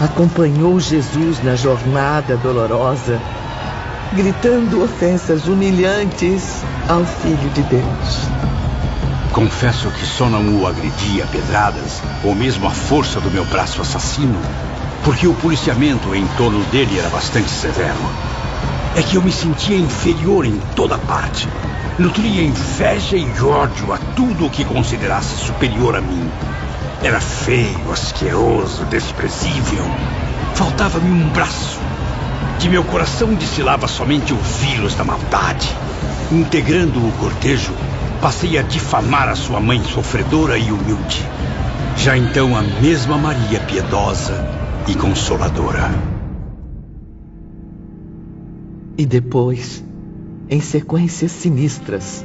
[0.01, 3.21] acompanhou Jesus na jornada dolorosa,
[4.13, 8.29] gritando ofensas humilhantes ao Filho de Deus.
[9.33, 13.81] Confesso que só não o agredi a pedradas, ou mesmo a força do meu braço
[13.83, 14.41] assassino,
[15.05, 17.99] porque o policiamento em torno dele era bastante severo.
[18.97, 21.49] É que eu me sentia inferior em toda parte.
[21.99, 26.29] Nutria inveja e ódio a tudo o que considerasse superior a mim.
[27.03, 29.85] Era feio, asqueroso, desprezível.
[30.55, 31.79] Faltava-me um braço.
[32.59, 35.69] De meu coração destilava somente ouvi-los da maldade.
[36.33, 37.73] Integrando o cortejo,
[38.21, 41.25] passei a difamar a sua mãe sofredora e humilde.
[41.97, 44.45] Já então a mesma Maria piedosa
[44.89, 45.89] e consoladora.
[48.97, 49.85] E depois,
[50.51, 52.25] em sequências sinistras,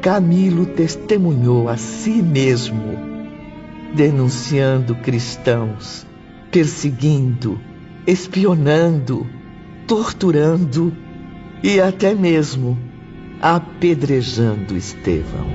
[0.00, 3.17] Camilo testemunhou a si mesmo
[3.94, 6.06] denunciando cristãos,
[6.50, 7.60] perseguindo,
[8.06, 9.26] espionando,
[9.86, 10.94] torturando
[11.62, 12.78] e até mesmo
[13.40, 15.46] apedrejando Estevão.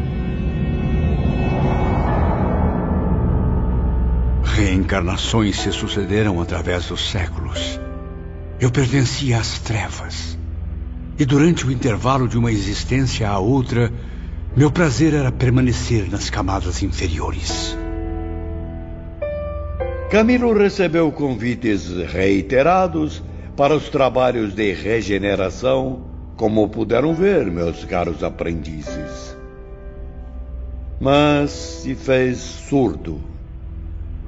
[4.44, 7.80] Reencarnações se sucederam através dos séculos.
[8.60, 10.38] Eu pertencia às trevas.
[11.18, 13.92] E durante o intervalo de uma existência à outra,
[14.56, 17.76] meu prazer era permanecer nas camadas inferiores.
[20.14, 23.24] Camilo recebeu convites reiterados
[23.58, 26.04] para os trabalhos de regeneração,
[26.36, 29.36] como puderam ver, meus caros aprendizes.
[31.02, 33.20] Mas se fez surdo,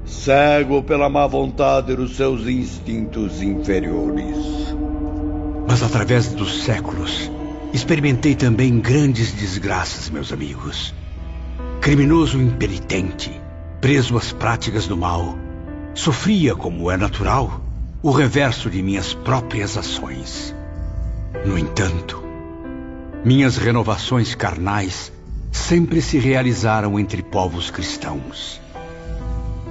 [0.04, 4.74] cego pela má vontade dos seus instintos inferiores.
[5.68, 7.30] Mas através dos séculos,
[7.72, 10.92] experimentei também grandes desgraças, meus amigos.
[11.80, 13.40] Criminoso impenitente,
[13.80, 15.45] preso às práticas do mal,
[15.96, 17.58] Sofria, como é natural,
[18.02, 20.54] o reverso de minhas próprias ações.
[21.46, 22.22] No entanto,
[23.24, 25.10] minhas renovações carnais
[25.50, 28.60] sempre se realizaram entre povos cristãos.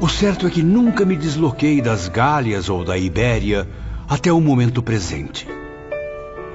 [0.02, 3.70] O certo é que nunca me desloquei das Gálias ou da Ibéria
[4.10, 5.48] até o momento presente.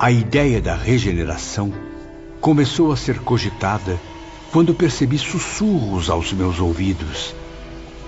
[0.00, 1.72] A ideia da regeneração
[2.40, 4.00] começou a ser cogitada
[4.50, 7.38] quando percebi sussurros aos meus ouvidos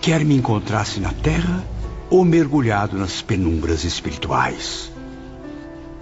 [0.02, 1.64] quer me encontrasse na terra
[2.10, 4.90] ou mergulhado nas penumbras espirituais.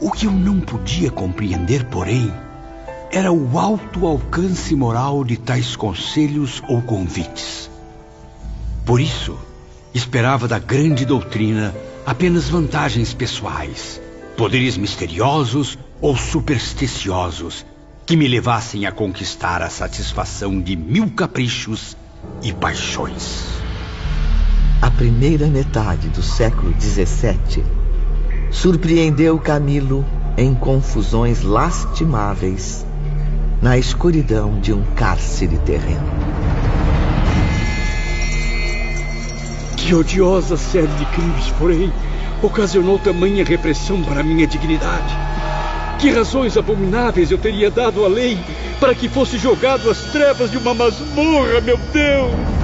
[0.00, 2.32] O que eu não podia compreender, porém,
[3.12, 7.70] era o alto alcance moral de tais conselhos ou convites.
[8.86, 9.38] Por isso,
[9.92, 11.74] esperava da grande doutrina
[12.06, 14.00] apenas vantagens pessoais,
[14.34, 17.66] poderes misteriosos ou supersticiosos
[18.06, 21.94] que me levassem a conquistar a satisfação de mil caprichos
[22.42, 23.60] e paixões
[24.80, 27.62] a primeira metade do século XVII
[28.50, 30.04] surpreendeu Camilo
[30.38, 32.86] em confusões lastimáveis
[33.60, 36.08] na escuridão de um cárcere terreno.
[39.76, 41.92] Que odiosa série de crimes, porém,
[42.42, 45.14] ocasionou tamanha repressão para minha dignidade?
[45.98, 48.38] Que razões abomináveis eu teria dado à lei
[48.78, 52.59] para que fosse jogado às trevas de uma masmorra, meu Deus!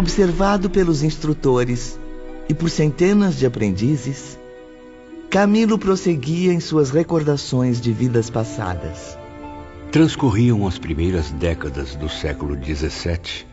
[0.00, 2.00] Observado pelos instrutores
[2.48, 4.40] e por centenas de aprendizes,
[5.28, 9.18] Camilo prosseguia em suas recordações de vidas passadas.
[9.92, 13.46] Transcorriam as primeiras décadas do século XVII,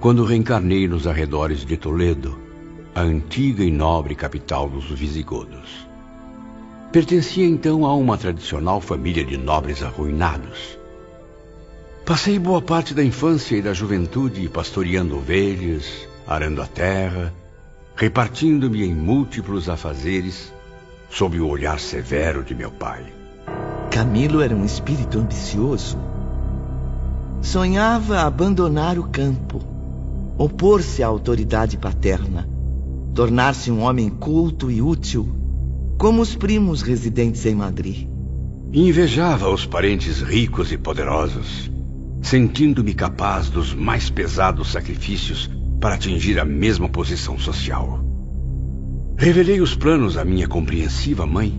[0.00, 2.40] quando reencarnei nos arredores de Toledo,
[2.92, 5.88] a antiga e nobre capital dos visigodos.
[6.90, 10.76] Pertencia então a uma tradicional família de nobres arruinados
[12.04, 17.32] Passei boa parte da infância e da juventude pastoreando ovelhas, arando a terra,
[17.96, 20.52] repartindo-me em múltiplos afazeres,
[21.08, 23.06] sob o olhar severo de meu pai.
[23.90, 25.96] Camilo era um espírito ambicioso.
[27.40, 29.62] Sonhava abandonar o campo,
[30.36, 32.46] opor-se à autoridade paterna,
[33.14, 35.26] tornar-se um homem culto e útil,
[35.96, 38.06] como os primos residentes em Madrid.
[38.74, 41.72] Invejava os parentes ricos e poderosos
[42.24, 48.02] sentindo-me capaz dos mais pesados sacrifícios para atingir a mesma posição social.
[49.18, 51.54] Revelei os planos à minha compreensiva mãe,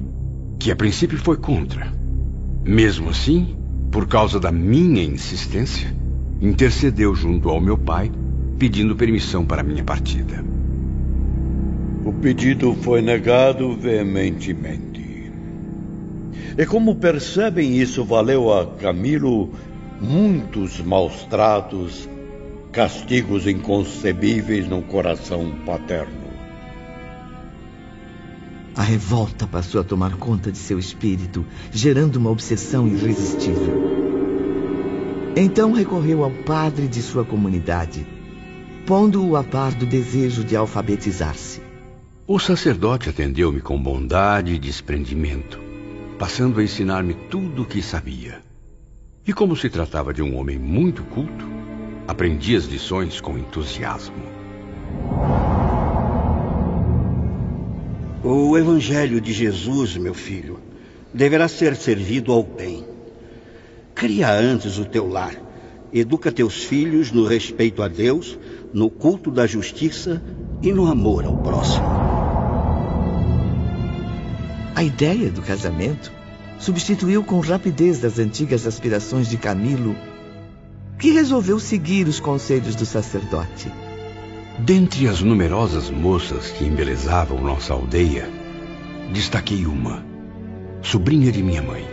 [0.59, 1.93] que a princípio foi contra.
[2.63, 3.55] Mesmo assim,
[3.91, 5.95] por causa da minha insistência,
[6.41, 8.11] intercedeu junto ao meu pai,
[8.57, 10.43] pedindo permissão para minha partida.
[12.03, 15.31] O pedido foi negado veementemente.
[16.57, 19.51] E como percebem, isso valeu a Camilo
[20.05, 22.07] muitos maus tratos,
[22.71, 26.25] castigos inconcebíveis no coração paterno.
[28.75, 33.95] A revolta passou a tomar conta de seu espírito, gerando uma obsessão irresistível.
[35.35, 38.05] Então recorreu ao padre de sua comunidade,
[38.85, 41.61] pondo-o a par do desejo de alfabetizar-se.
[42.27, 45.59] O sacerdote atendeu-me com bondade e desprendimento,
[46.19, 48.44] passando a ensinar-me tudo o que sabia.
[49.27, 51.47] E como se tratava de um homem muito culto,
[52.07, 54.23] aprendi as lições com entusiasmo.
[58.23, 60.59] O Evangelho de Jesus, meu filho,
[61.11, 62.85] deverá ser servido ao bem.
[63.95, 65.35] Cria antes o teu lar.
[65.91, 68.37] Educa teus filhos no respeito a Deus,
[68.71, 70.21] no culto da justiça
[70.61, 71.87] e no amor ao próximo.
[74.75, 76.11] A ideia do casamento
[76.59, 79.95] substituiu com rapidez as antigas aspirações de Camilo,
[80.97, 83.71] que resolveu seguir os conselhos do sacerdote.
[84.59, 88.29] Dentre as numerosas moças que embelezavam nossa aldeia,
[89.11, 90.03] destaquei uma,
[90.81, 91.85] sobrinha de minha mãe,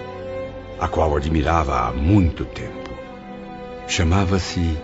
[0.79, 2.91] a qual admirava há muito tempo.
[3.89, 4.77] Chamava-se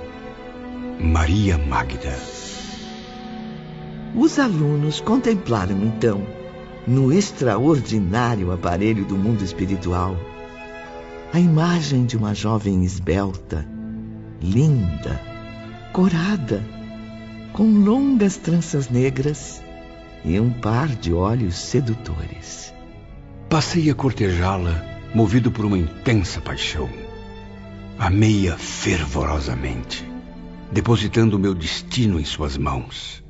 [1.00, 2.18] Maria Magda.
[4.14, 6.37] Os alunos contemplaram então
[6.88, 10.16] no extraordinário aparelho do mundo espiritual,
[11.30, 13.68] a imagem de uma jovem esbelta,
[14.40, 15.20] linda,
[15.92, 16.64] corada,
[17.52, 19.62] com longas tranças negras
[20.24, 22.72] e um par de olhos sedutores.
[23.50, 24.82] Passei a cortejá-la,
[25.14, 26.88] movido por uma intensa paixão.
[27.98, 30.10] Amei-a fervorosamente,
[30.72, 33.22] depositando o meu destino em suas mãos.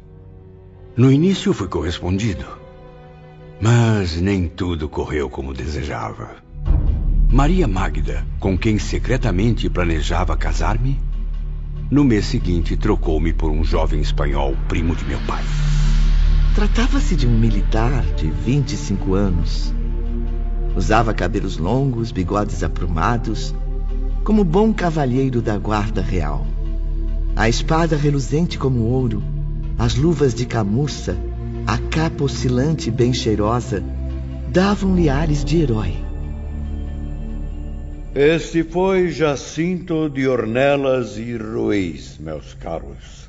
[0.96, 2.67] No início fui correspondido.
[3.60, 6.36] Mas nem tudo correu como desejava.
[7.28, 11.00] Maria Magda, com quem secretamente planejava casar-me,
[11.90, 15.42] no mês seguinte trocou-me por um jovem espanhol primo de meu pai.
[16.54, 19.74] Tratava-se de um militar de 25 anos.
[20.76, 23.52] Usava cabelos longos, bigodes aprumados,
[24.22, 26.46] como bom cavalheiro da guarda real.
[27.34, 29.20] A espada reluzente como ouro,
[29.76, 31.18] as luvas de camurça
[31.68, 33.84] a capa oscilante e bem cheirosa
[34.50, 35.92] davam-lhe ares de herói.
[38.14, 43.28] Este foi Jacinto de Ornelas e Ruiz, meus caros.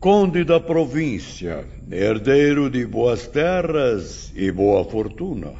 [0.00, 5.52] Conde da província, herdeiro de boas terras e boa fortuna.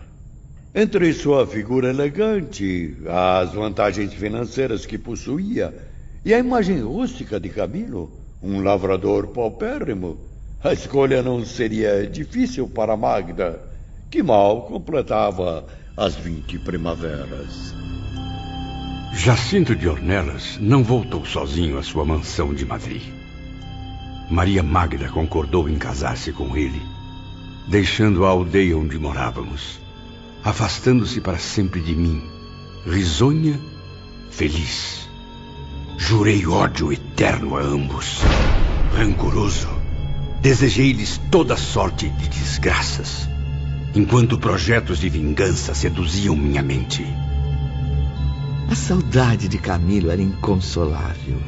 [0.74, 5.74] Entre sua figura elegante, as vantagens financeiras que possuía
[6.24, 8.11] e a imagem rústica de Camilo,
[8.43, 10.32] um lavrador paupérrimo,
[10.64, 13.60] a escolha não seria difícil para Magda,
[14.08, 17.74] que mal completava as vinte primaveras.
[19.12, 23.02] Jacinto de Ornelas não voltou sozinho à sua mansão de Madrid.
[24.30, 26.80] Maria Magda concordou em casar-se com ele,
[27.68, 29.80] deixando a aldeia onde morávamos,
[30.44, 32.22] afastando-se para sempre de mim,
[32.86, 33.58] risonha,
[34.30, 35.08] feliz.
[35.98, 38.20] Jurei ódio eterno a ambos,
[38.94, 39.82] rancoroso.
[40.43, 43.28] Desejei-lhes toda sorte de desgraças,
[43.95, 47.07] enquanto projetos de vingança seduziam minha mente.
[48.68, 51.38] A saudade de Camilo era inconsolável,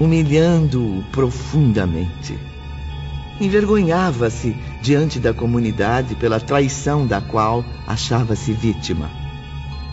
[0.00, 2.36] humilhando-o profundamente.
[3.40, 9.12] Envergonhava-se diante da comunidade pela traição da qual achava-se vítima.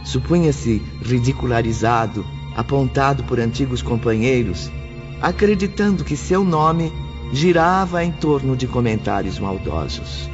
[0.03, 2.25] Supunha-se ridicularizado,
[2.55, 4.71] apontado por antigos companheiros,
[5.21, 6.91] acreditando que seu nome
[7.33, 10.29] girava em torno de comentários maldosos.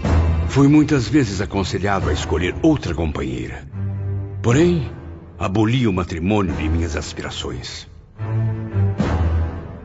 [0.48, 3.68] Fui muitas vezes aconselhado a escolher outra companheira.
[4.42, 4.90] Porém,
[5.38, 7.88] aboli o matrimônio de minhas aspirações.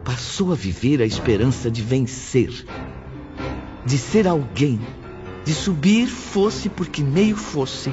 [0.03, 2.65] Passou a viver a esperança de vencer,
[3.85, 4.81] de ser alguém,
[5.45, 7.93] de subir fosse por que meio fosse,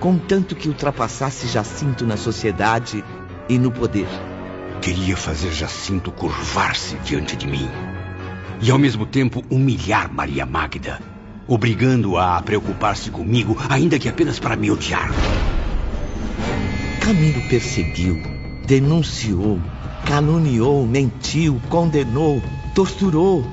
[0.00, 3.04] contanto que ultrapassasse Jacinto na sociedade
[3.48, 4.08] e no poder.
[4.80, 7.68] Queria fazer Jacinto curvar-se diante de mim
[8.60, 11.00] e ao mesmo tempo humilhar Maria Magda,
[11.46, 15.10] obrigando-a a preocupar-se comigo, ainda que apenas para me odiar.
[17.00, 18.22] Camilo perseguiu,
[18.66, 19.60] denunciou,
[20.06, 22.42] caluniou, mentiu, condenou,
[22.74, 23.44] torturou,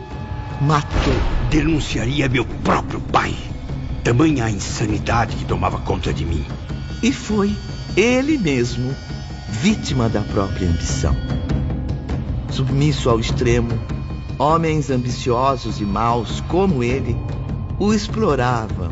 [0.62, 1.14] matou.
[1.50, 3.36] Denunciaria meu próprio pai.
[4.06, 6.46] Tamanha a insanidade que tomava conta de mim.
[7.04, 7.54] E foi
[7.98, 8.96] ele mesmo
[9.50, 11.16] vítima da própria ambição.
[12.50, 13.70] Submisso ao extremo,
[14.42, 17.16] homens ambiciosos e maus como ele
[17.78, 18.92] o exploravam,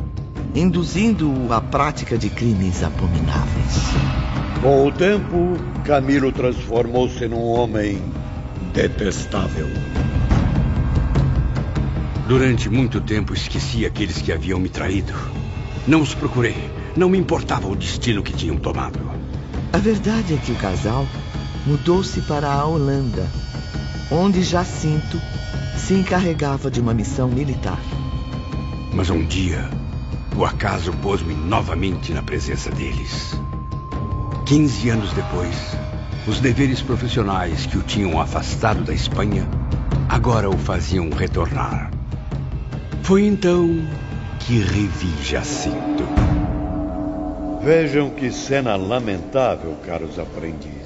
[0.54, 3.80] induzindo-o à prática de crimes abomináveis.
[4.62, 8.00] Com o tempo, Camilo transformou-se num homem
[8.74, 9.68] detestável.
[12.28, 15.14] Durante muito tempo esqueci aqueles que haviam me traído.
[15.88, 16.70] Não os procurei.
[16.96, 19.00] Não me importava o destino que tinham tomado.
[19.74, 21.08] A verdade é que o casal
[21.66, 23.26] mudou-se para a Holanda,
[24.12, 25.20] onde Jacinto
[25.90, 27.80] se encarregava de uma missão militar.
[28.94, 29.68] Mas um dia,
[30.38, 33.34] o acaso pôs-me novamente na presença deles.
[34.46, 35.76] Quinze anos depois,
[36.28, 39.50] os deveres profissionais que o tinham afastado da Espanha
[40.08, 41.90] agora o faziam retornar.
[43.02, 43.68] Foi então
[44.42, 46.04] que revi Jacinto.
[47.64, 50.79] Vejam que cena lamentável, caros aprendizes.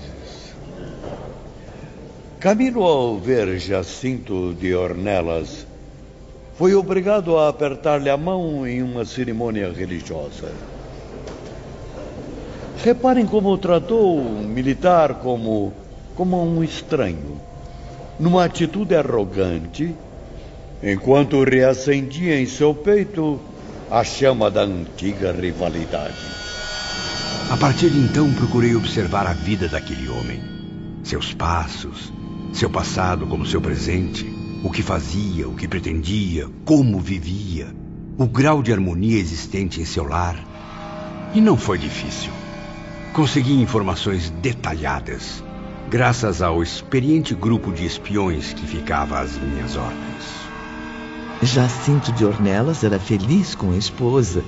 [2.43, 5.65] Camilo, ao ver Jacinto de Ornelas,
[6.57, 10.51] foi obrigado a apertar-lhe a mão em uma cerimônia religiosa.
[12.83, 15.71] Reparem como tratou um militar como,
[16.17, 17.39] como um estranho,
[18.19, 19.95] numa atitude arrogante,
[20.83, 23.39] enquanto reacendia em seu peito
[23.89, 26.17] a chama da antiga rivalidade.
[27.49, 30.41] A partir de então, procurei observar a vida daquele homem,
[31.05, 32.11] seus passos,
[32.53, 34.31] seu passado como seu presente,
[34.63, 37.75] o que fazia, o que pretendia, como vivia,
[38.17, 40.37] o grau de harmonia existente em seu lar.
[41.33, 42.31] E não foi difícil.
[43.11, 45.43] Consegui informações detalhadas,
[45.89, 50.43] graças ao experiente grupo de espiões que ficava às minhas ordens.
[51.41, 54.43] Jacinto de Ornelas era feliz com a esposa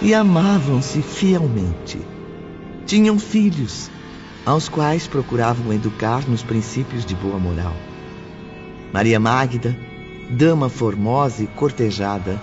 [0.00, 1.98] e amavam-se fielmente.
[2.86, 3.90] Tinham filhos,
[4.44, 7.74] aos quais procuravam educar nos princípios de boa moral.
[8.92, 9.76] Maria Magda,
[10.30, 12.40] dama formosa e cortejada,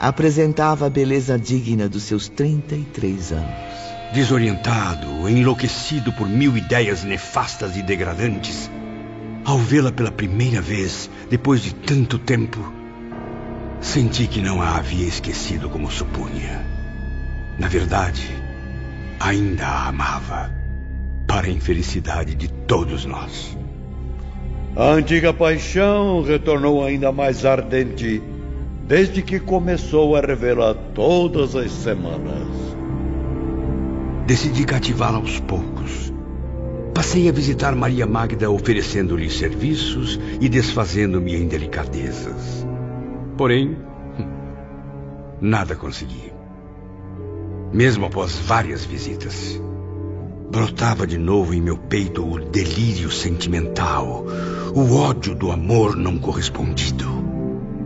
[0.00, 3.68] apresentava a beleza digna dos seus 33 anos.
[4.12, 8.70] Desorientado, enlouquecido por mil ideias nefastas e degradantes,
[9.44, 12.72] ao vê-la pela primeira vez, depois de tanto tempo,
[13.80, 16.64] senti que não a havia esquecido como supunha.
[17.58, 18.28] Na verdade,
[19.20, 20.57] ainda a amava,
[21.28, 23.56] para a infelicidade de todos nós.
[24.74, 28.22] A antiga paixão retornou ainda mais ardente
[28.86, 32.48] desde que começou a revê-la todas as semanas.
[34.26, 36.12] decidi cativá-la aos poucos.
[36.94, 42.66] Passei a visitar Maria Magda oferecendo-lhe serviços e desfazendo-me em delicadezas.
[43.36, 43.76] Porém,
[45.40, 46.32] nada consegui.
[47.72, 49.60] Mesmo após várias visitas,
[50.50, 54.24] brotava de novo em meu peito o delírio sentimental,
[54.74, 57.06] o ódio do amor não correspondido.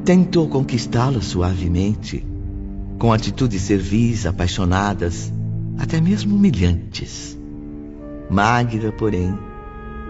[0.04, 2.24] Tentou conquistá-la suavemente,
[2.98, 5.32] com atitudes servis, apaixonadas,
[5.78, 7.36] até mesmo humilhantes.
[8.30, 9.36] Magda, porém,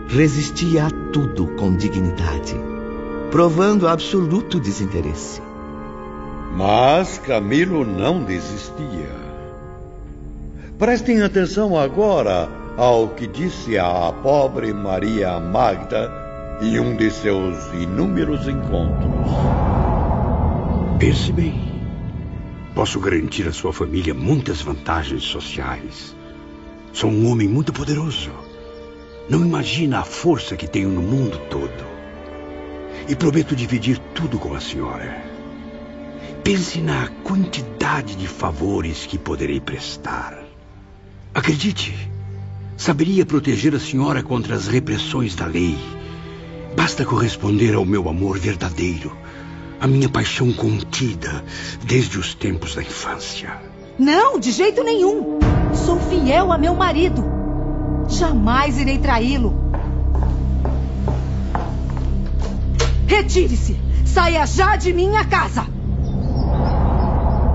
[0.09, 2.55] resistia a tudo com dignidade,
[3.31, 5.41] provando absoluto desinteresse.
[6.55, 9.22] Mas Camilo não desistia.
[10.83, 16.11] Prestem atenção agora ao que disse a pobre Maria Magda
[16.61, 19.29] em um de seus inúmeros encontros.
[20.99, 21.55] Pense bem.
[22.75, 26.17] Posso garantir à sua família muitas vantagens sociais
[26.93, 28.33] Sou um homem muito poderoso.
[29.31, 31.87] Não imagina a força que tenho no mundo todo.
[33.09, 35.23] E prometo dividir tudo com a senhora.
[36.43, 40.42] Pense na quantidade de favores que poderei prestar.
[41.35, 41.95] Acredite,
[42.77, 45.79] saberia proteger a senhora contra as repressões da lei.
[46.77, 49.17] Basta corresponder ao meu amor verdadeiro,
[49.81, 51.45] a minha paixão contida
[51.85, 53.61] desde os tempos da infância.
[53.99, 55.39] Não, de jeito nenhum.
[55.75, 57.25] Sou fiel a meu marido.
[58.09, 59.55] Jamais irei traí-lo.
[63.07, 63.79] Retire-se!
[64.07, 65.67] Saia já de minha casa!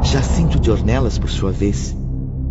[0.01, 1.96] Jacinto de Ornelas, por sua vez,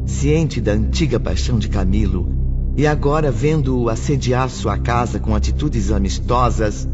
[0.07, 2.33] ciente da antiga paixão de Camilo
[2.77, 6.89] e agora vendo-o assediar sua casa com atitudes amistosas,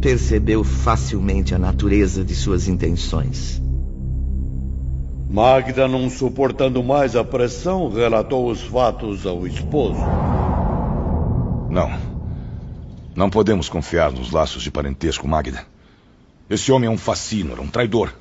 [0.00, 3.60] percebeu facilmente a natureza de suas intenções.
[5.28, 10.00] Magda, não suportando mais a pressão, relatou os fatos ao esposo.
[11.68, 11.90] Não.
[13.14, 15.66] Não podemos confiar nos laços de parentesco, Magda.
[16.48, 18.14] Esse homem é um fascínora, um traidor.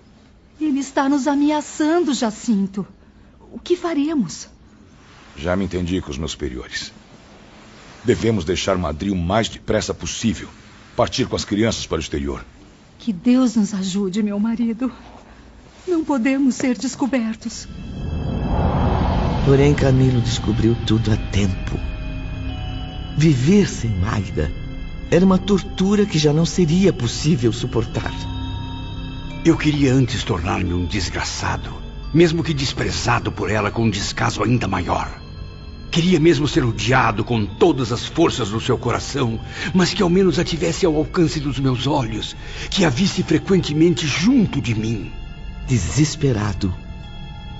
[0.59, 2.85] Ele está nos ameaçando, Jacinto.
[3.51, 4.47] O que faremos?
[5.35, 6.91] Já me entendi com os meus superiores.
[8.03, 10.47] Devemos deixar Madrid o mais depressa possível.
[10.95, 12.43] Partir com as crianças para o exterior.
[12.97, 14.91] Que Deus nos ajude, meu marido.
[15.87, 17.67] Não podemos ser descobertos.
[19.45, 21.79] Porém, Camilo descobriu tudo a tempo.
[23.17, 24.51] Viver sem Magda
[25.09, 28.11] era uma tortura que já não seria possível suportar.
[29.45, 31.73] Eu queria antes tornar-me um desgraçado,
[32.17, 35.07] mesmo que desprezado por ela com um descaso ainda maior.
[35.91, 39.39] Queria mesmo ser odiado com todas as forças do seu coração,
[39.71, 42.35] mas que ao menos a tivesse ao alcance dos meus olhos,
[42.71, 45.11] que a visse frequentemente junto de mim
[45.67, 46.73] desesperado,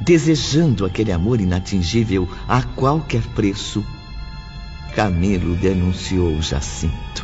[0.01, 3.85] desejando aquele amor inatingível a qualquer preço,
[4.95, 7.23] Camilo denunciou Jacinto.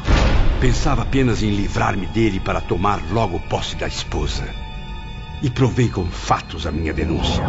[0.60, 4.63] Pensava apenas em livrar-me dele para tomar logo posse da esposa.
[5.44, 7.44] E provei com fatos a minha denúncia.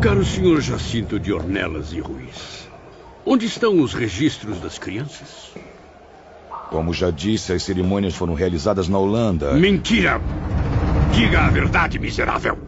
[0.00, 2.66] Caro senhor Jacinto de Ornelas e Ruiz,
[3.26, 5.52] onde estão os registros das crianças?
[6.70, 9.52] Como já disse, as cerimônias foram realizadas na Holanda.
[9.52, 10.22] Mentira!
[11.12, 12.58] Diga a verdade, miserável.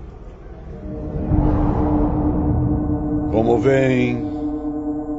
[3.31, 4.23] Como vem,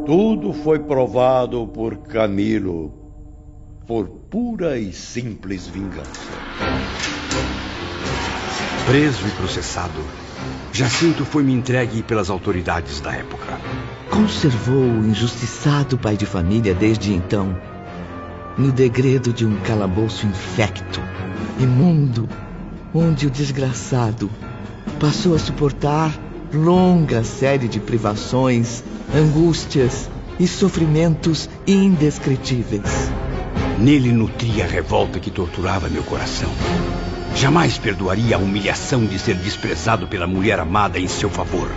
[0.05, 2.93] tudo foi provado por Camilo
[3.88, 6.32] por pura e simples vingança.
[8.86, 10.00] Preso e processado,
[10.72, 13.60] Jacinto foi-me entregue pelas autoridades da época.
[14.12, 17.58] Conservou o injustiçado pai de família desde então
[18.56, 21.02] no degredo de um calabouço infecto,
[21.60, 22.30] imundo
[22.94, 24.30] onde o desgraçado
[25.00, 26.14] passou a suportar
[26.54, 28.84] longa série de privações,
[29.14, 30.10] angústias
[30.40, 33.10] e sofrimentos indescritíveis.
[33.80, 36.52] Nele nutria a revolta que torturava meu coração.
[37.36, 41.70] Jamais perdoaria a humilhação de ser desprezado pela mulher amada em seu favor.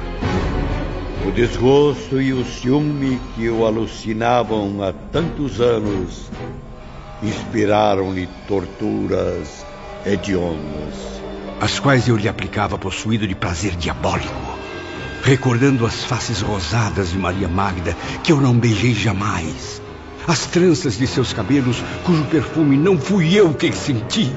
[1.27, 6.31] O desgosto e o ciúme que o alucinavam há tantos anos
[7.21, 9.67] inspiraram-lhe torturas
[10.07, 11.21] hediondas.
[11.61, 14.59] As quais eu lhe aplicava possuído de prazer diabólico,
[15.25, 19.83] recordando as faces rosadas de Maria Magda, que eu não beijei jamais,
[20.25, 24.33] as tranças de seus cabelos, cujo perfume não fui eu quem senti.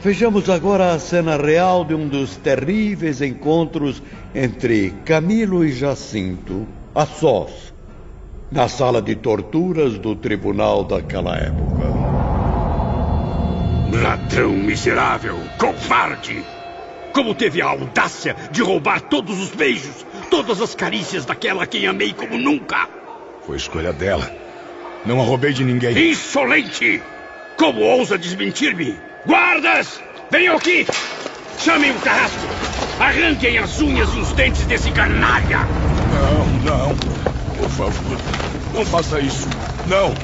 [0.00, 4.00] Vejamos agora a cena real de um dos terríveis encontros
[4.32, 7.74] entre Camilo e Jacinto, a sós,
[8.48, 11.82] na sala de torturas do tribunal daquela época.
[14.00, 16.44] Ladrão miserável, covarde!
[17.12, 21.88] Como teve a audácia de roubar todos os beijos, todas as carícias daquela a quem
[21.88, 22.88] amei como nunca.
[23.44, 24.30] Foi escolha dela.
[25.04, 26.10] Não a roubei de ninguém.
[26.12, 27.02] Insolente!
[27.56, 29.07] Como ousa desmentir-me?
[29.26, 30.00] Guardas!
[30.30, 30.86] Venham aqui!
[31.58, 32.38] Chamem o carrasco!
[33.00, 35.60] Arranquem as unhas e os dentes desse canalha!
[36.12, 36.96] Não, não.
[37.56, 38.18] Por favor,
[38.74, 39.48] não faça isso.
[39.86, 40.14] Não.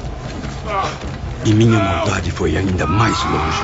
[1.45, 3.63] E minha maldade foi ainda mais longe.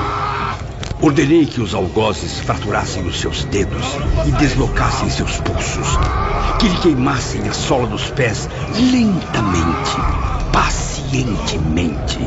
[1.00, 3.84] Ordenei que os algozes fraturassem os seus dedos
[4.24, 5.98] e deslocassem seus pulsos.
[6.60, 9.96] Que lhe queimassem a sola dos pés lentamente,
[10.52, 12.18] pacientemente,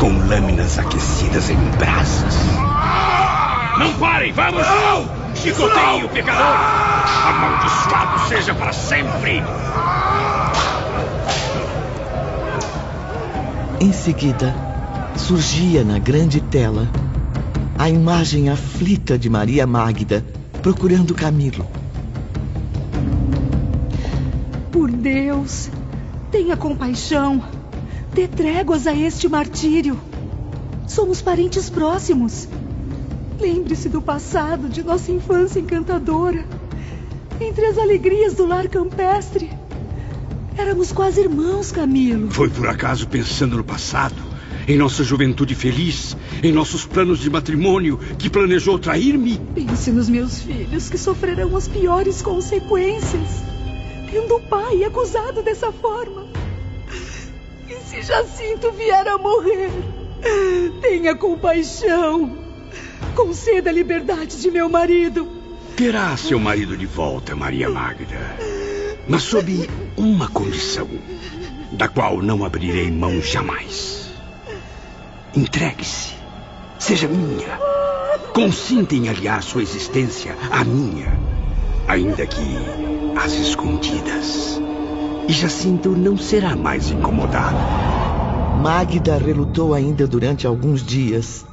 [0.00, 2.34] com lâminas aquecidas em brasas.
[3.78, 4.66] Não parem, vamos!
[5.34, 6.56] Chicoteiem o pecador!
[7.26, 9.42] Amaldiçoado seja para sempre!
[13.78, 14.54] Em seguida,
[15.16, 16.88] surgia na grande tela
[17.78, 20.24] a imagem aflita de Maria Magda
[20.62, 21.66] procurando Camilo.
[24.72, 25.70] Por Deus,
[26.30, 27.59] tenha compaixão.
[28.12, 29.98] Dê tréguas a este martírio.
[30.88, 32.48] Somos parentes próximos.
[33.38, 36.44] Lembre-se do passado, de nossa infância encantadora.
[37.40, 39.50] Entre as alegrias do lar campestre.
[40.58, 42.30] Éramos quase irmãos, Camilo.
[42.32, 44.20] Foi por acaso pensando no passado,
[44.66, 49.38] em nossa juventude feliz, em nossos planos de matrimônio, que planejou trair-me?
[49.54, 53.28] Pense nos meus filhos, que sofrerão as piores consequências.
[54.10, 56.29] Tendo o pai acusado dessa forma.
[57.90, 59.68] Se Jacinto vier a morrer,
[60.80, 62.38] tenha compaixão.
[63.16, 65.26] Conceda a liberdade de meu marido.
[65.76, 68.36] Terá seu marido de volta, Maria Magda.
[69.08, 70.88] Mas sob uma condição,
[71.72, 74.08] da qual não abrirei mão jamais.
[75.34, 76.14] Entregue-se.
[76.78, 77.58] Seja minha.
[78.32, 81.18] Consinta em aliar sua existência à minha,
[81.88, 82.56] ainda que
[83.16, 84.59] às escondidas.
[85.30, 87.56] E Jacinto não será mais incomodado.
[88.60, 91.46] Magda relutou ainda durante alguns dias,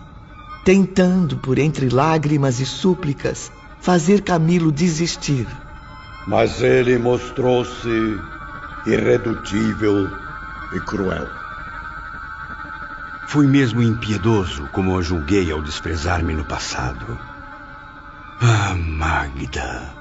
[0.65, 5.45] tentando, por entre lágrimas e súplicas, fazer Camilo desistir.
[6.25, 8.19] Mas ele mostrou-se
[8.88, 10.09] irredutível
[10.73, 11.28] e cruel.
[13.28, 17.15] Fui mesmo impiedoso como a julguei ao desprezar-me no passado.
[18.41, 19.93] Ah, Magda,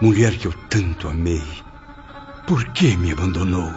[0.00, 1.67] mulher que eu tanto amei,
[2.48, 3.70] por que me abandonou?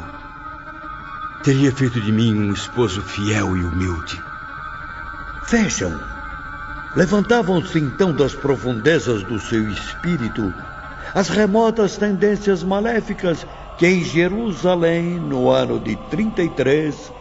[1.43, 4.17] Teria feito de mim um esposo fiel e humilde.
[5.49, 5.99] Vejam,
[6.95, 10.53] levantavam-se então das profundezas do seu espírito
[11.13, 13.45] as remotas tendências maléficas
[13.77, 17.11] que em Jerusalém, no ano de 33,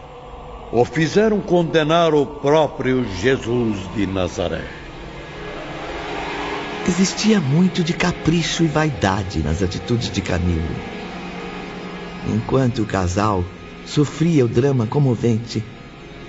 [0.71, 4.63] o fizeram condenar o próprio Jesus de Nazaré.
[6.87, 11.00] Existia muito de capricho e vaidade nas atitudes de Camilo.
[12.27, 13.43] Enquanto o casal
[13.85, 15.63] sofria o drama comovente,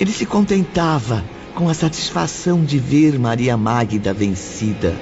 [0.01, 1.23] ele se contentava
[1.55, 4.95] com a satisfação de ver Maria Magda vencida,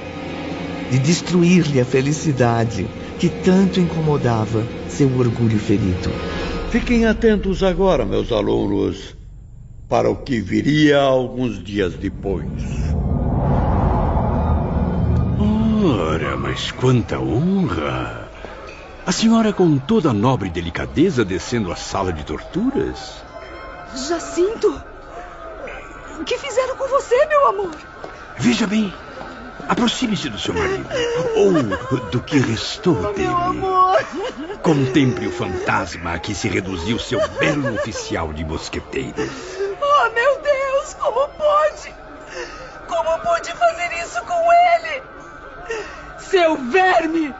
[0.89, 2.87] de destruir-lhe a felicidade
[3.17, 6.11] que tanto incomodava seu orgulho ferido.
[6.69, 9.15] Fiquem atentos agora, meus alunos,
[9.87, 12.45] para o que viria alguns dias depois.
[15.83, 18.30] Ora, mas quanta honra!
[19.03, 23.23] A senhora com toda a nobre delicadeza descendo a sala de torturas?
[23.95, 24.79] Jacinto!
[26.19, 27.75] O que fizeram com você, meu amor?
[28.37, 28.93] Veja bem.
[29.67, 30.87] Aproxime-se do seu marido.
[31.35, 31.51] Ou
[32.11, 33.27] do que restou oh, dele.
[33.27, 34.05] Meu amor!
[34.61, 39.31] Contemple o fantasma a que se reduziu seu belo oficial de mosqueteiros.
[39.81, 40.93] Oh, meu Deus!
[40.93, 41.95] Como pode?
[42.87, 45.03] Como pude fazer isso com ele?
[46.19, 47.33] Seu verme!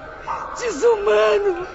[0.59, 1.67] Desumano!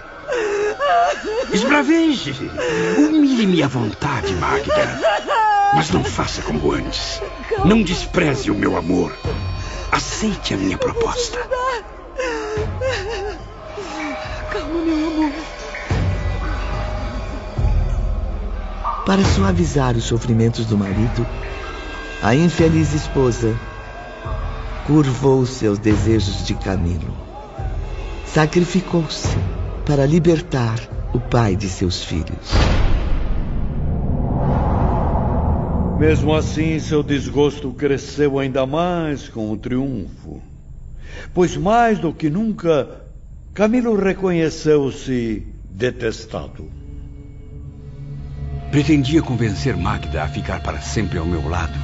[1.52, 2.50] Esbraveje!
[2.98, 5.00] Humilhe-me à vontade, Magda.
[5.74, 7.20] Mas não faça como antes.
[7.64, 9.12] Não despreze o meu amor.
[9.90, 11.38] Aceite a minha proposta.
[14.50, 15.32] Calma, meu amor.
[19.04, 21.26] Para suavizar os sofrimentos do marido,
[22.22, 23.56] a infeliz esposa
[24.86, 27.25] curvou seus desejos de Camilo.
[28.36, 29.34] Sacrificou-se
[29.86, 30.78] para libertar
[31.14, 32.50] o pai de seus filhos.
[35.98, 40.42] Mesmo assim, seu desgosto cresceu ainda mais com o triunfo.
[41.32, 43.06] Pois mais do que nunca,
[43.54, 46.70] Camilo reconheceu-se detestado.
[48.70, 51.78] Pretendia convencer Magda a ficar para sempre ao meu lado,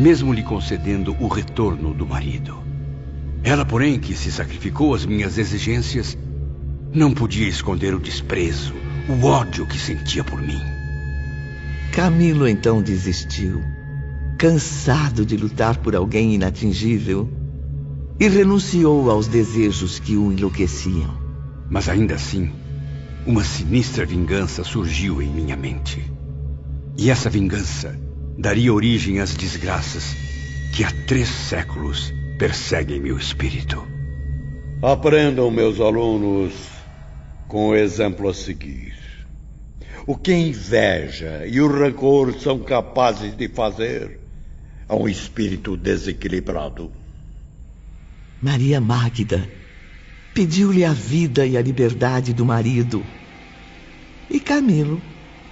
[0.00, 2.65] mesmo lhe concedendo o retorno do marido.
[3.42, 6.16] Ela, porém, que se sacrificou às minhas exigências,
[6.92, 8.74] Não podia esconder o desprezo,
[9.08, 10.60] o ódio que sentia por mim.
[11.92, 13.62] Camilo então desistiu,
[14.38, 17.28] cansado de lutar por alguém inatingível,
[18.18, 21.14] e renunciou aos desejos que o enlouqueciam.
[21.68, 22.50] Mas ainda assim,
[23.26, 26.10] uma sinistra vingança surgiu em minha mente.
[26.96, 27.98] E essa vingança
[28.38, 30.16] daria origem às desgraças
[30.72, 33.86] que há três séculos perseguem meu espírito.
[34.82, 36.52] Aprendam, meus alunos,
[37.48, 38.94] com o exemplo a seguir.
[40.06, 44.20] O que a inveja e o rancor são capazes de fazer
[44.88, 46.92] a um espírito desequilibrado.
[48.40, 49.48] Maria Magda
[50.34, 53.02] pediu-lhe a vida e a liberdade do marido.
[54.28, 55.00] E Camilo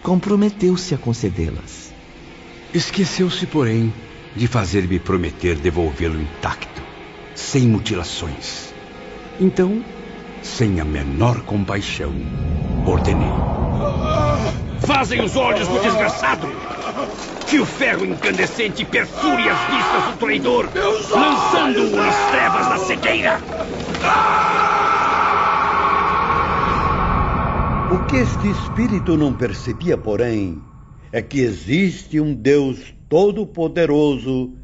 [0.02, 1.92] comprometeu-se a concedê-las.
[2.74, 3.92] Esqueceu-se, porém,
[4.36, 6.82] de fazer-me prometer devolvê-lo intacto,
[7.34, 8.74] sem mutilações.
[9.40, 9.84] Então,
[10.42, 12.12] sem a menor compaixão,
[12.86, 13.32] ordenei.
[14.80, 16.46] Fazem os olhos do desgraçado!
[17.46, 20.68] Que o ferro incandescente perfure as vistas do traidor,
[21.10, 23.40] lançando-o nas trevas da cegueira!
[27.90, 30.60] O que este espírito não percebia, porém,
[31.12, 34.54] é que existe um Deus todo-poderoso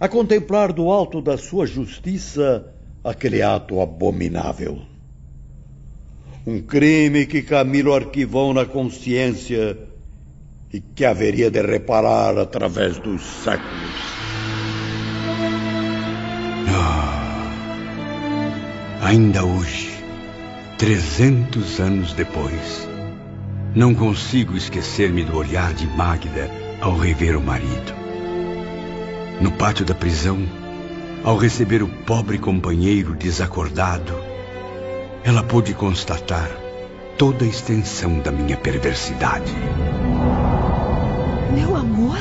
[0.00, 2.74] a contemplar do alto da sua justiça
[3.04, 4.80] aquele ato abominável.
[6.44, 9.78] Um crime que Camilo arquivou na consciência
[10.72, 13.94] e que haveria de reparar através dos séculos.
[16.76, 17.48] Ah,
[19.02, 19.90] ainda hoje,
[20.76, 22.88] trezentos anos depois,
[23.72, 27.94] não consigo esquecer-me do olhar de Magda ao rever o marido.
[29.40, 30.46] No pátio da prisão,
[31.24, 34.12] ao receber o pobre companheiro desacordado,
[35.24, 36.50] ela pôde constatar
[37.16, 39.50] toda a extensão da minha perversidade.
[41.54, 42.18] Meu amor,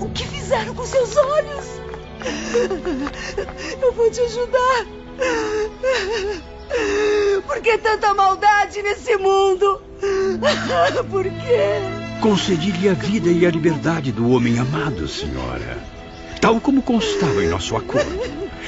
[0.00, 1.80] o que fizeram com seus olhos?
[3.82, 4.86] Eu vou te ajudar.
[7.46, 9.82] Por que tanta maldade nesse mundo?
[11.10, 11.99] Por quê?
[12.20, 15.78] Concedi-lhe a vida e a liberdade do homem amado, senhora.
[16.38, 18.20] Tal como constava em nosso acordo.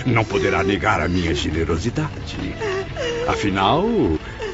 [0.07, 2.55] Não poderá negar a minha generosidade.
[3.29, 3.85] Afinal,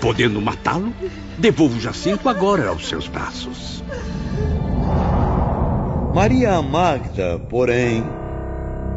[0.01, 0.93] podendo matá-lo,
[1.39, 3.85] devolvo Jacinto agora aos seus braços.
[6.13, 8.03] Maria Magda, porém,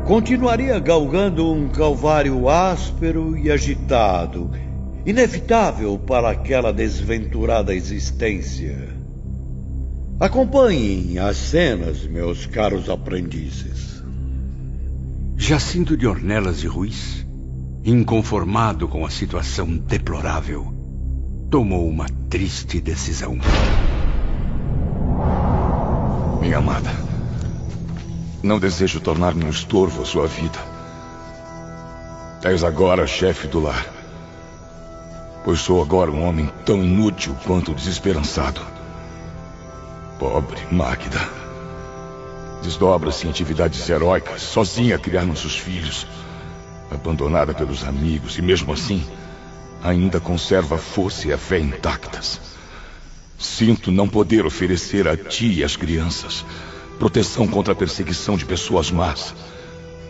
[0.08, 4.50] continuaria galgando um calvário áspero e agitado,
[5.06, 9.01] inevitável para aquela desventurada existência.
[10.22, 14.04] Acompanhem as cenas, meus caros aprendizes.
[15.36, 17.26] Jacinto de Ornelas e Ruiz,
[17.84, 20.72] inconformado com a situação deplorável,
[21.50, 23.40] tomou uma triste decisão.
[26.40, 26.92] Minha amada,
[28.44, 30.60] não desejo tornar-me um estorvo à sua vida.
[32.44, 33.88] És agora chefe do lar.
[35.44, 38.81] Pois sou agora um homem tão inútil quanto desesperançado.
[40.22, 41.20] Pobre Magda.
[42.62, 46.06] Desdobra-se em atividades heróicas, sozinha a criar nossos filhos.
[46.92, 49.04] Abandonada pelos amigos e, mesmo assim,
[49.82, 52.40] ainda conserva a força e a fé intactas.
[53.40, 56.46] Sinto não poder oferecer a ti e às crianças
[57.00, 59.34] proteção contra a perseguição de pessoas más,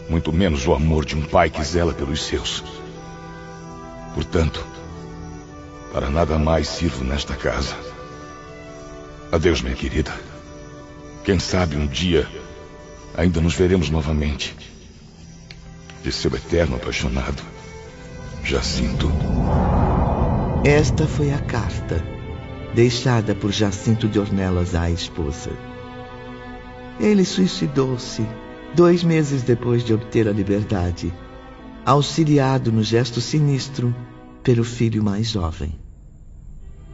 [0.10, 2.62] muito menos o amor de um pai que zela pelos seus.
[4.14, 4.62] Portanto,
[5.94, 7.91] para nada mais sirvo nesta casa.
[9.32, 10.12] Adeus, minha querida.
[11.24, 12.28] Quem sabe um dia
[13.16, 14.54] ainda nos veremos novamente.
[16.04, 17.42] De seu eterno apaixonado,
[18.44, 19.10] Jacinto.
[20.66, 22.04] Esta foi a carta
[22.76, 25.52] deixada por Jacinto de Ornelas à esposa.
[27.00, 28.26] Ele suicidou-se
[28.76, 31.14] dois meses depois de obter a liberdade,
[31.86, 33.96] auxiliado no gesto sinistro
[34.44, 35.81] pelo filho mais jovem.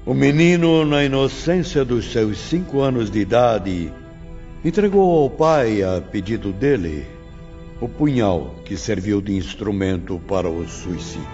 [0.08, 3.91] O menino, na inocência dos seus cinco anos de idade,
[4.64, 7.05] entregou ao pai, a pedido dele,
[7.82, 11.28] o punhal que serviu de instrumento para o suicídio.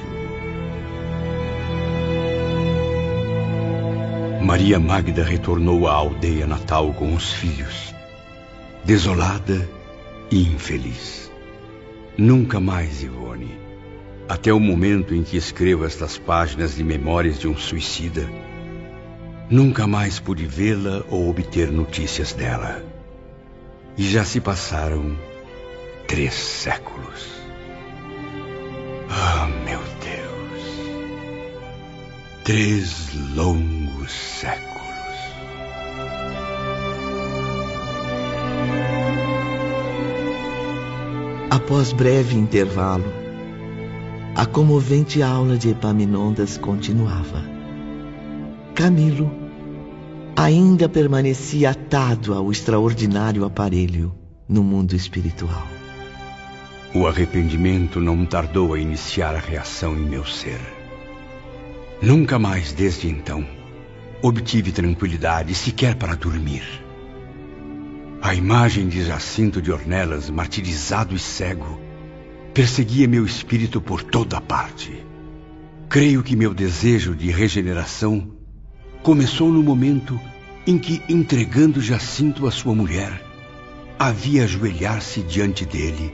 [4.42, 7.94] Maria Magda retornou à aldeia natal com os filhos,
[8.84, 9.70] desolada
[10.32, 11.32] e infeliz.
[12.18, 13.56] Nunca mais, Ivone,
[14.28, 18.28] até o momento em que escrevo estas páginas de memórias de um suicida,
[19.54, 22.84] nunca mais pude vê-la ou obter notícias dela.
[23.96, 25.16] E já se passaram
[26.08, 27.30] três séculos.
[29.12, 30.64] Ah, meu Deus!
[32.44, 34.74] Três longos séculos.
[41.52, 43.06] Após breve intervalo,
[44.36, 47.44] a comovente aula de Epaminondas continuava.
[48.74, 49.43] Camilo
[50.36, 54.14] ainda permanecia atado ao extraordinário aparelho
[54.48, 55.68] no mundo espiritual.
[56.94, 60.60] O arrependimento não tardou a iniciar a reação em meu ser.
[62.02, 63.46] Nunca mais desde então
[64.22, 66.64] obtive tranquilidade sequer para dormir.
[68.22, 71.80] A imagem de Jacinto de Ornelas, martirizado e cego,
[72.54, 75.06] perseguia meu espírito por toda parte.
[75.90, 78.43] Creio que meu desejo de regeneração
[79.04, 80.18] começou no momento
[80.66, 83.22] em que, entregando Jacinto à sua mulher,
[84.00, 86.14] havia ajoelhar-se diante dele,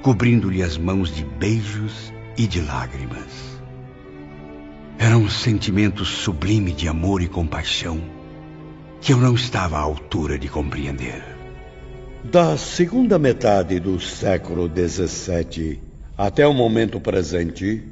[0.00, 3.60] cobrindo-lhe as mãos de beijos e de lágrimas.
[4.96, 8.00] Era um sentimento sublime de amor e compaixão
[9.00, 11.24] que eu não estava à altura de compreender.
[12.22, 15.80] Da segunda metade do século XVII
[16.16, 17.82] até o momento presente,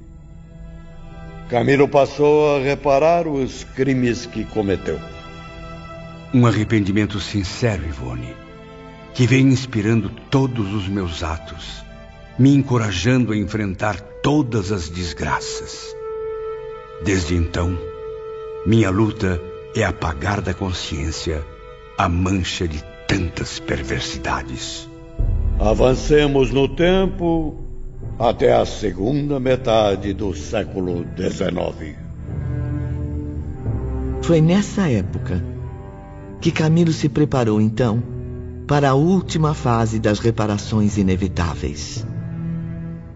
[1.48, 5.00] Camilo passou a reparar os crimes que cometeu.
[6.34, 8.34] Um arrependimento sincero, Ivone,
[9.14, 11.82] que vem inspirando todos os meus atos,
[12.38, 15.96] me encorajando a enfrentar todas as desgraças.
[17.02, 17.78] Desde então,
[18.66, 19.40] minha luta
[19.74, 21.42] é apagar da consciência
[21.96, 24.86] a mancha de tantas perversidades.
[25.58, 27.67] Avancemos no tempo
[28.18, 31.96] até a segunda metade do século XIX.
[34.22, 35.42] Foi nessa época
[36.40, 38.02] que Camilo se preparou então
[38.66, 42.04] para a última fase das reparações inevitáveis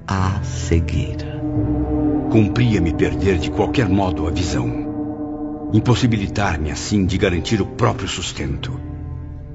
[0.07, 1.41] a cegueira.
[2.31, 5.71] Cumpria-me perder de qualquer modo a visão.
[5.73, 8.79] Impossibilitar-me assim de garantir o próprio sustento.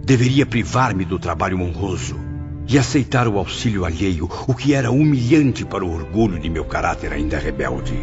[0.04, 2.27] Deveria privar-me do trabalho honroso
[2.68, 7.14] e aceitar o auxílio alheio, o que era humilhante para o orgulho de meu caráter
[7.14, 7.96] ainda rebelde.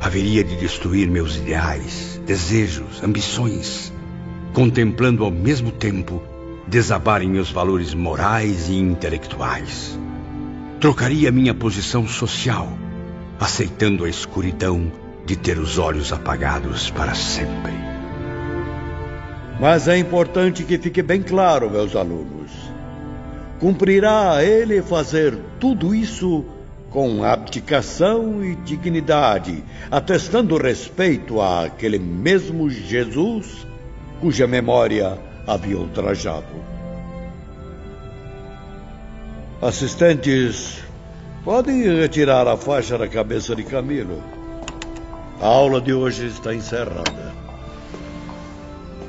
[0.00, 3.92] Haveria de destruir meus ideais, desejos, ambições,
[4.52, 6.22] contemplando ao mesmo tempo
[6.66, 9.98] desabarem meus valores morais e intelectuais.
[10.80, 12.68] Trocaria minha posição social,
[13.38, 14.92] aceitando a escuridão
[15.24, 17.72] de ter os olhos apagados para sempre.
[19.60, 22.37] Mas é importante que fique bem claro, meus alunos.
[23.60, 26.44] Cumprirá ele fazer tudo isso
[26.90, 33.66] com abdicação e dignidade, atestando respeito àquele mesmo Jesus
[34.20, 36.46] cuja memória havia ultrajado.
[39.60, 40.78] Assistentes,
[41.44, 44.22] podem retirar a faixa da cabeça de Camilo.
[45.40, 47.37] A aula de hoje está encerrada.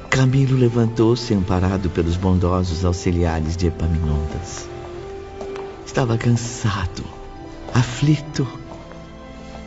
[0.10, 4.68] Camilo levantou-se amparado pelos bondosos auxiliares de Epaminondas.
[5.86, 7.04] Estava cansado,
[7.74, 8.46] aflito,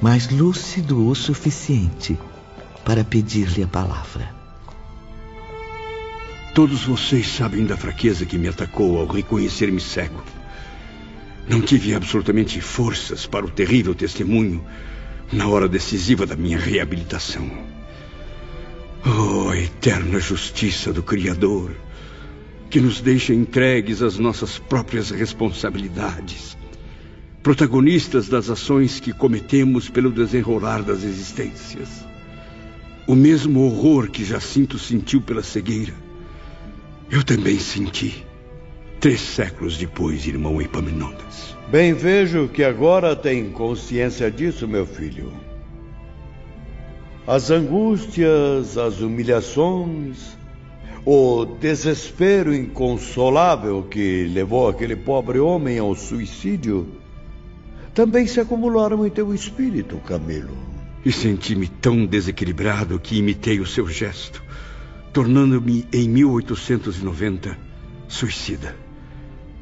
[0.00, 2.18] mas lúcido o suficiente
[2.84, 4.34] para pedir-lhe a palavra.
[6.52, 10.22] Todos vocês sabem da fraqueza que me atacou ao reconhecer-me cego.
[11.48, 14.62] Não tive absolutamente forças para o terrível testemunho
[15.32, 17.71] na hora decisiva da minha reabilitação.
[19.04, 21.72] Oh, eterna justiça do Criador,
[22.70, 26.56] que nos deixa entregues às nossas próprias responsabilidades,
[27.42, 31.88] protagonistas das ações que cometemos pelo desenrolar das existências.
[33.04, 35.94] O mesmo horror que Jacinto sentiu pela cegueira,
[37.10, 38.24] eu também senti.
[39.00, 41.56] Três séculos depois, irmão Epaminondas.
[41.72, 45.51] Bem vejo que agora tem consciência disso, meu filho.
[47.26, 50.36] As angústias, as humilhações,
[51.06, 56.88] o desespero inconsolável que levou aquele pobre homem ao suicídio
[57.94, 60.56] também se acumularam em teu espírito, Camilo.
[61.04, 64.42] E senti-me tão desequilibrado que imitei o seu gesto,
[65.12, 67.56] tornando-me em 1890
[68.08, 68.74] suicida.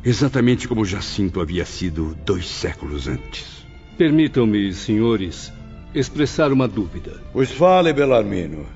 [0.02, 3.66] Exatamente como Jacinto havia sido dois séculos antes.
[3.98, 5.52] Permitam-me, senhores,
[5.94, 7.22] expressar uma dúvida.
[7.32, 8.66] Pois fale, Belarmino.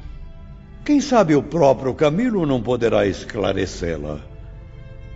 [0.85, 4.21] Quem sabe o próprio Camilo não poderá esclarecê-la.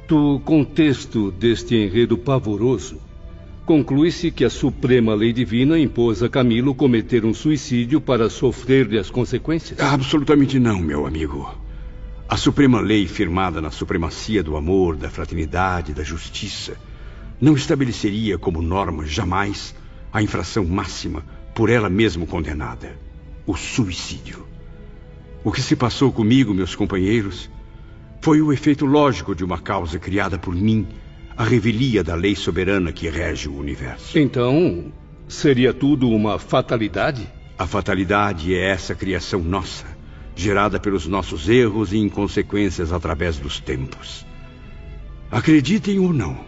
[0.07, 2.99] Do contexto deste enredo pavoroso,
[3.67, 9.11] conclui-se que a suprema lei divina impôs a Camilo cometer um suicídio para sofrer-lhe as
[9.11, 9.79] consequências?
[9.79, 11.55] Absolutamente não, meu amigo.
[12.27, 16.77] A suprema lei firmada na supremacia do amor, da fraternidade, da justiça,
[17.39, 19.75] não estabeleceria como norma jamais
[20.11, 21.23] a infração máxima
[21.59, 22.97] por ela mesma condenada.
[23.45, 24.47] o suicídio.
[25.43, 27.51] O que se passou comigo, meus companheiros,
[28.21, 30.87] foi o efeito lógico de uma causa criada por mim,
[31.37, 34.17] a revelia da lei soberana que rege o universo.
[34.17, 34.93] Então,
[35.27, 37.29] seria tudo uma fatalidade?
[37.59, 39.87] A fatalidade é essa criação nossa,
[40.37, 44.25] gerada pelos nossos erros e inconsequências através dos tempos.
[45.29, 46.39] Acreditem ou não,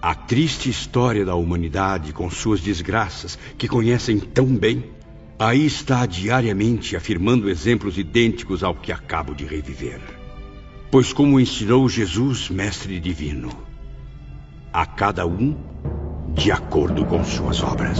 [0.00, 4.84] a triste história da humanidade com suas desgraças, que conhecem tão bem,
[5.38, 10.00] aí está diariamente afirmando exemplos idênticos ao que acabo de reviver.
[10.90, 13.50] Pois, como ensinou Jesus, Mestre Divino,
[14.72, 15.56] a cada um
[16.34, 17.98] de acordo com suas obras.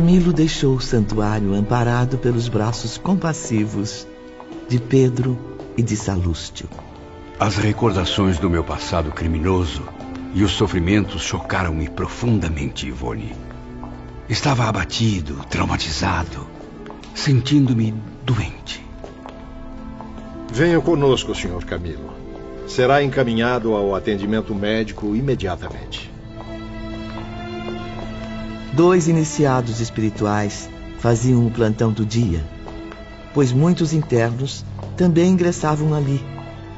[0.00, 4.08] Camilo deixou o santuário amparado pelos braços compassivos
[4.66, 5.38] de Pedro
[5.76, 6.66] e de Salústio.
[7.38, 9.82] As recordações do meu passado criminoso
[10.32, 13.36] e os sofrimentos chocaram-me profundamente, Ivone.
[14.26, 16.46] Estava abatido, traumatizado,
[17.14, 17.92] sentindo-me
[18.24, 18.82] doente.
[20.50, 21.62] Venha conosco, Sr.
[21.66, 22.10] Camilo.
[22.66, 26.09] Será encaminhado ao atendimento médico imediatamente.
[28.80, 30.66] Dois iniciados espirituais
[31.00, 32.42] faziam o plantão do dia,
[33.34, 34.64] pois muitos internos
[34.96, 36.24] também ingressavam ali,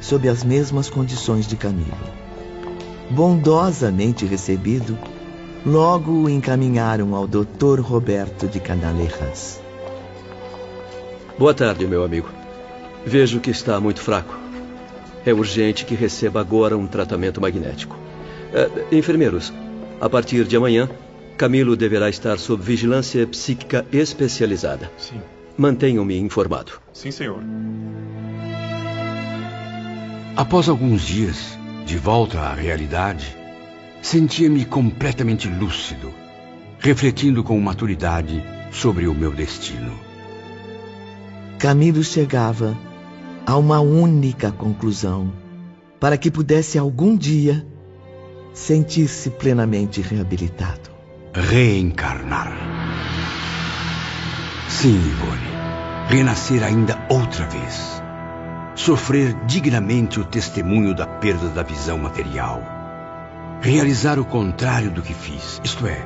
[0.01, 1.95] sob as mesmas condições de Camilo.
[3.09, 4.99] Bondosamente recebido,
[5.65, 7.79] logo o encaminharam ao Dr.
[7.81, 9.61] Roberto de Canalejas.
[11.39, 12.29] Boa tarde, meu amigo.
[13.07, 14.37] Vejo que está muito fraco.
[15.25, 17.97] É urgente que receba agora um tratamento magnético.
[18.53, 19.53] É, enfermeiros,
[20.01, 20.91] a partir de amanhã,
[21.37, 24.91] Camilo deverá estar sob vigilância psíquica especializada.
[24.97, 25.21] Sim.
[25.57, 26.73] Mantenham-me informado.
[26.93, 27.43] Sim, senhor.
[30.37, 33.37] Após alguns dias, de volta à realidade,
[34.01, 36.13] sentia-me completamente lúcido,
[36.79, 39.93] refletindo com maturidade sobre o meu destino.
[41.59, 42.77] Camilo chegava
[43.45, 45.33] a uma única conclusão:
[46.01, 47.67] para que pudesse algum dia
[48.55, 50.92] sentir-se plenamente reabilitado
[51.35, 52.53] reencarnar.
[54.69, 55.53] Sim, Ivone.
[56.09, 58.03] Renascer ainda outra vez.
[58.75, 62.63] Sofrer dignamente o testemunho da perda da visão material.
[63.63, 66.05] Realizar o contrário do que fiz, isto é,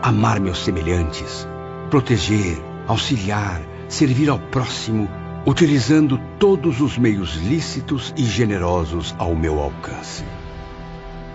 [0.00, 1.46] amar meus semelhantes,
[1.90, 2.56] proteger,
[2.86, 5.08] auxiliar, servir ao próximo,
[5.44, 10.24] utilizando todos os meios lícitos e generosos ao meu alcance.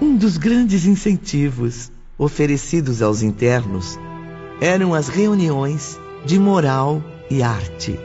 [0.02, 3.98] Um dos grandes incentivos oferecidos aos internos
[4.60, 7.02] eram as reuniões de moral
[7.32, 7.98] e arte.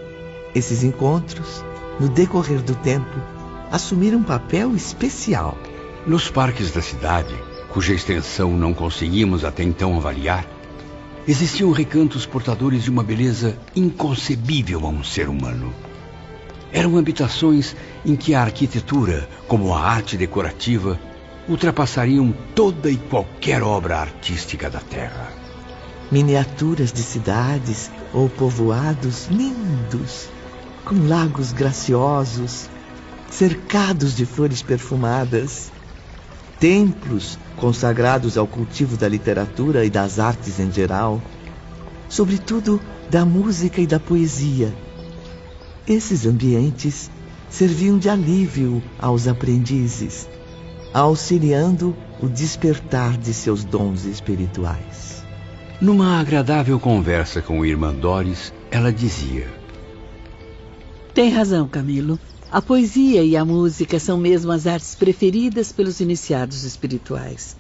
[0.55, 1.65] Esses encontros,
[1.99, 3.21] no decorrer do tempo,
[3.73, 5.59] assumiram um papel especial.
[6.07, 7.35] Nos parques da cidade,
[7.71, 10.47] cuja extensão não conseguimos até então avaliar,
[11.27, 15.75] existiam recantos portadores de uma beleza inconcebível a um ser humano.
[16.73, 17.75] Eram habitações
[18.07, 21.01] em que a arquitetura, como a arte decorativa,
[21.49, 25.31] ultrapassariam toda e qualquer obra artística da Terra.
[26.11, 30.29] Miniaturas de cidades ou povoados lindos,
[30.85, 32.69] com lagos graciosos,
[33.31, 35.71] cercados de flores perfumadas,
[36.59, 41.21] templos consagrados ao cultivo da literatura e das artes em geral,
[42.09, 42.81] sobretudo
[43.11, 44.73] da música e da poesia.
[45.87, 47.11] Esses ambientes
[47.51, 50.29] serviam de alívio aos aprendizes
[50.95, 55.25] auxiliando o despertar de seus dons espirituais.
[55.81, 59.53] Numa agradável conversa com o irmã Doris, ela dizia:
[61.13, 62.19] Tem razão, Camilo.
[62.51, 67.57] A poesia e a música são mesmo as artes preferidas pelos iniciados espirituais.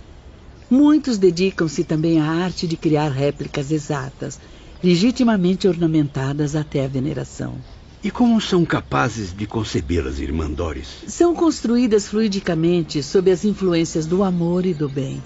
[0.70, 4.38] Muitos dedicam-se também à arte de criar réplicas exatas,
[4.80, 7.56] legitimamente ornamentadas até a veneração.
[8.04, 11.04] E como são capazes de concebê-las, irmã Doris?
[11.08, 15.22] São construídas fluidicamente sob as influências do amor e do bem.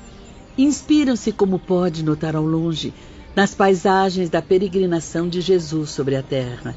[0.57, 2.95] Inspiram-se, como pode notar ao longe,
[3.35, 6.77] nas paisagens da peregrinação de Jesus sobre a terra.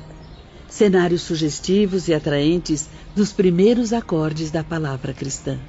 [0.68, 5.60] cenários sugestivos e atraentes dos primeiros acordes da palavra cristã.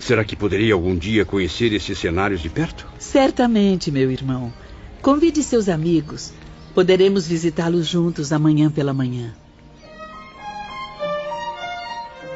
[0.00, 2.84] Será que poderia algum dia conhecer esses cenários de perto?
[2.98, 4.52] Certamente, meu irmão.
[5.00, 6.32] Convide seus amigos.
[6.74, 9.34] Poderemos visitá-los juntos amanhã pela manhã.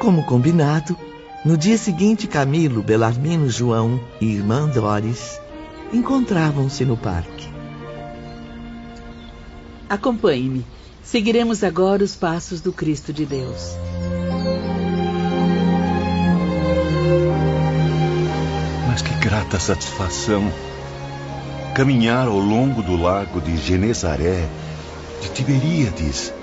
[0.03, 0.97] Como combinado,
[1.45, 5.39] no dia seguinte, Camilo, Belarmino, João e irmã Doris
[5.93, 7.47] encontravam-se no parque.
[9.89, 10.65] Acompanhe-me.
[11.01, 13.77] Seguiremos agora os passos do Cristo de Deus.
[18.89, 20.51] Mas que grata satisfação
[21.73, 24.49] caminhar ao longo do lago de Genezaré,
[25.21, 26.33] de Tiberíades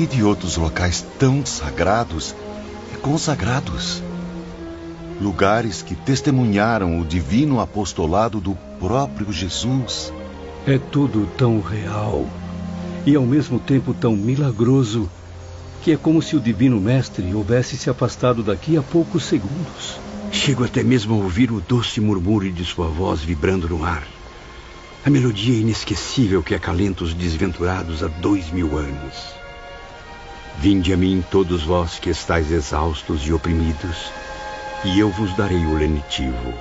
[0.00, 2.34] e de outros locais tão sagrados
[3.02, 4.02] consagrados.
[5.20, 10.12] Lugares que testemunharam o divino apostolado do próprio Jesus.
[10.66, 12.26] É tudo tão real
[13.04, 15.10] e ao mesmo tempo tão milagroso
[15.82, 19.98] que é como se o Divino Mestre houvesse se afastado daqui a poucos segundos.
[20.30, 24.06] Chego até mesmo a ouvir o doce murmúrio de sua voz vibrando no ar.
[25.04, 29.41] A melodia inesquecível que acalenta os desventurados há dois mil anos.
[30.58, 34.12] Vinde a mim todos vós que estáis exaustos e oprimidos,
[34.84, 36.54] e eu vos darei o lenitivo.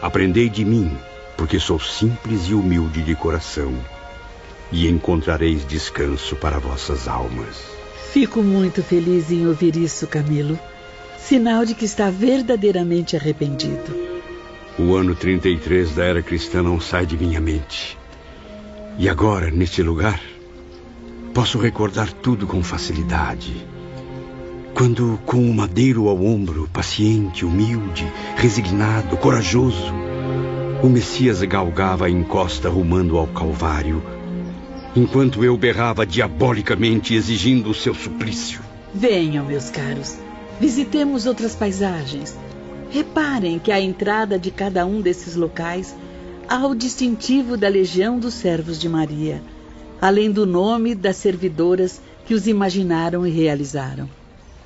[0.00, 0.96] Aprendei de mim,
[1.36, 3.72] porque sou simples e humilde de coração,
[4.72, 7.78] e encontrareis descanso para vossas almas.
[8.12, 10.58] Fico muito feliz em ouvir isso, Camilo.
[11.18, 13.94] Sinal de que está verdadeiramente arrependido.
[14.78, 17.98] O ano 33 da era cristã não sai de minha mente.
[18.96, 20.20] E agora, neste lugar,
[21.38, 23.64] posso recordar tudo com facilidade.
[24.74, 28.04] Quando, com o madeiro ao ombro, paciente, humilde,
[28.34, 29.94] resignado, corajoso,
[30.82, 34.02] o Messias galgava a encosta rumando ao Calvário,
[34.96, 38.60] enquanto eu berrava diabolicamente exigindo o seu suplício.
[38.92, 40.18] Venham, meus caros,
[40.58, 42.36] visitemos outras paisagens
[42.90, 45.94] Reparem que à entrada de cada um desses locais
[46.48, 49.40] há o distintivo da Legião dos Servos de Maria,
[50.00, 54.08] além do nome das servidoras que os imaginaram e realizaram.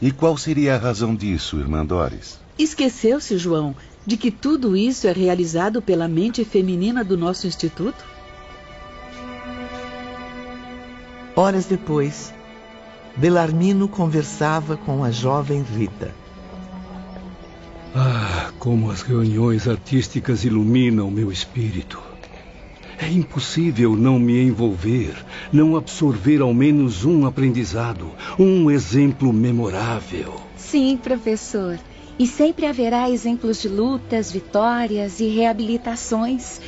[0.01, 2.39] E qual seria a razão disso, irmã Doris?
[2.59, 8.05] Esqueceu-se, João, de que tudo isso é realizado pela mente feminina do nosso instituto?
[11.35, 12.35] Horas depois,
[13.17, 16.15] Belarmino conversava com a jovem Rita.
[17.95, 22.12] Ah, como as reuniões artísticas iluminam meu espírito.
[23.03, 25.17] É impossível não me envolver,
[25.53, 30.41] não absorver ao menos um aprendizado, um exemplo memorável.
[30.57, 31.81] Sim, professor.
[32.17, 36.61] E sempre haverá exemplos de lutas, vitórias e reabilitações.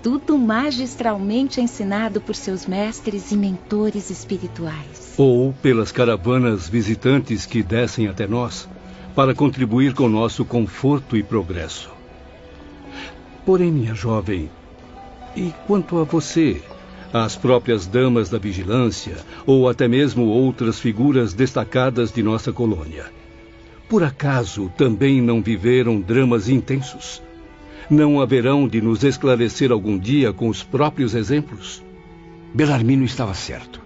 [0.00, 5.14] Tudo magistralmente ensinado por seus mestres e mentores espirituais.
[5.18, 8.68] Ou pelas caravanas visitantes que descem até nós
[9.12, 11.90] para contribuir com nosso conforto e progresso.
[13.44, 14.48] Porém, minha jovem,
[15.36, 16.62] e quanto a você,
[17.12, 19.16] as próprias damas da vigilância
[19.46, 23.06] ou até mesmo outras figuras destacadas de nossa colônia?
[23.88, 27.22] Por acaso também não viveram dramas intensos?
[27.90, 31.82] Não haverão de nos esclarecer algum dia com os próprios exemplos?
[32.54, 33.80] Belarmino estava certo.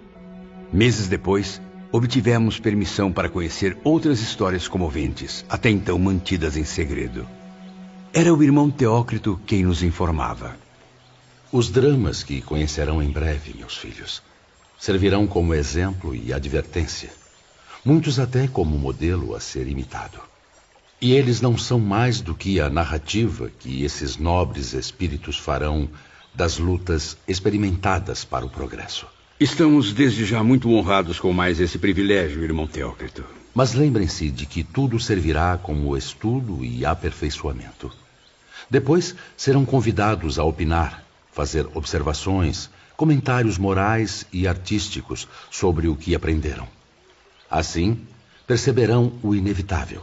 [0.71, 1.61] Meses depois,
[1.91, 7.27] obtivemos permissão para conhecer outras histórias comoventes, até então mantidas em segredo.
[8.13, 10.64] Era o irmão Teócrito quem nos informava.
[11.57, 14.21] Os dramas que conhecerão em breve, meus filhos,
[14.77, 17.13] servirão como exemplo e advertência,
[17.85, 20.19] muitos até como modelo a ser imitado.
[21.01, 25.89] E eles não são mais do que a narrativa que esses nobres espíritos farão
[26.35, 29.07] das lutas experimentadas para o progresso.
[29.39, 33.25] Estamos desde já muito honrados com mais esse privilégio, irmão Teócrito.
[33.55, 37.93] Mas lembrem-se de que tudo servirá como estudo e aperfeiçoamento.
[38.69, 41.04] Depois serão convidados a opinar,
[41.35, 46.69] fazer observações, comentários morais e artísticos sobre o que aprenderam.
[47.51, 48.01] Assim,
[48.47, 50.03] perceberão o inevitável.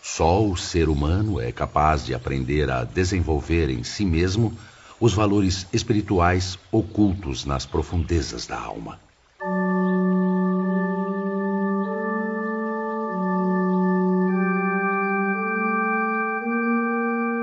[0.00, 4.56] Só o ser humano é capaz de aprender a desenvolver em si mesmo
[5.00, 9.00] os valores espirituais ocultos nas profundezas da alma.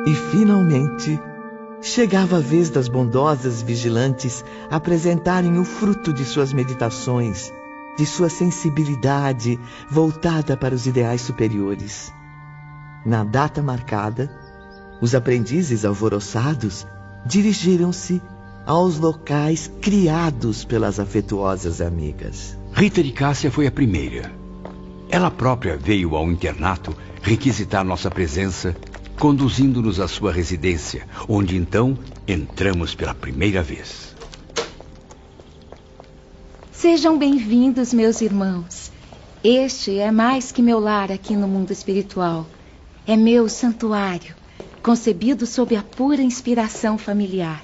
[0.07, 1.19] E finalmente
[1.81, 7.51] chegava a vez das bondosas vigilantes apresentarem o fruto de suas meditações,
[7.97, 9.59] de sua sensibilidade
[9.89, 12.13] voltada para os ideais superiores.
[13.05, 14.29] Na data marcada,
[15.01, 16.85] os aprendizes alvoroçados
[17.25, 18.21] dirigiram-se
[18.65, 22.57] aos locais criados pelas afetuosas amigas.
[22.73, 24.31] Rita de Cássia foi a primeira.
[25.09, 28.75] Ela própria veio ao internato requisitar nossa presença,
[29.21, 31.95] conduzindo-nos à sua residência, onde então
[32.27, 34.15] entramos pela primeira vez.
[36.71, 38.91] Sejam bem-vindos, meus irmãos.
[39.43, 42.47] Este é mais que meu lar aqui no mundo espiritual.
[43.05, 44.33] É meu santuário,
[44.81, 47.61] concebido sob a pura inspiração familiar.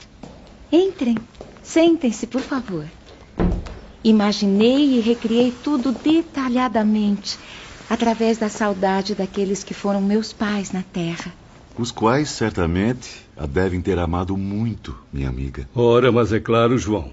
[0.72, 1.18] Entrem,
[1.64, 2.86] sentem-se, por favor.
[4.04, 7.36] Imaginei e recriei tudo detalhadamente,
[7.90, 11.34] através da saudade daqueles que foram meus pais na terra.
[11.78, 15.70] Os quais, certamente, a devem ter amado muito, minha amiga.
[15.76, 17.12] Ora, mas é claro, João.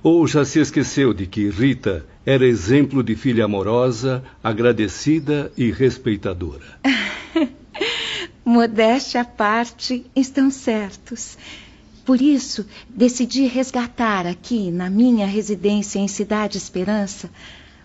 [0.00, 6.64] Ou já se esqueceu de que Rita era exemplo de filha amorosa, agradecida e respeitadora?
[8.44, 11.36] Modéstia à parte, estão certos.
[12.04, 17.28] Por isso, decidi resgatar aqui, na minha residência em Cidade Esperança,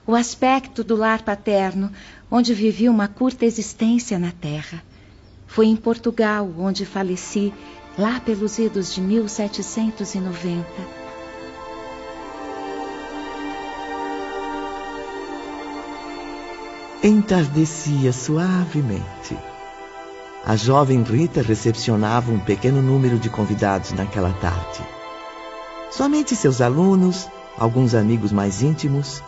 [0.06, 1.92] o aspecto do lar paterno,
[2.30, 4.84] onde vivi uma curta existência na terra.
[5.52, 7.54] Foi em Portugal onde faleci,
[7.98, 10.66] lá pelos idos de 1790.
[17.04, 19.38] Entardecia suavemente.
[20.46, 24.82] A jovem Rita recepcionava um pequeno número de convidados naquela tarde.
[25.90, 29.22] Somente seus alunos, alguns amigos mais íntimos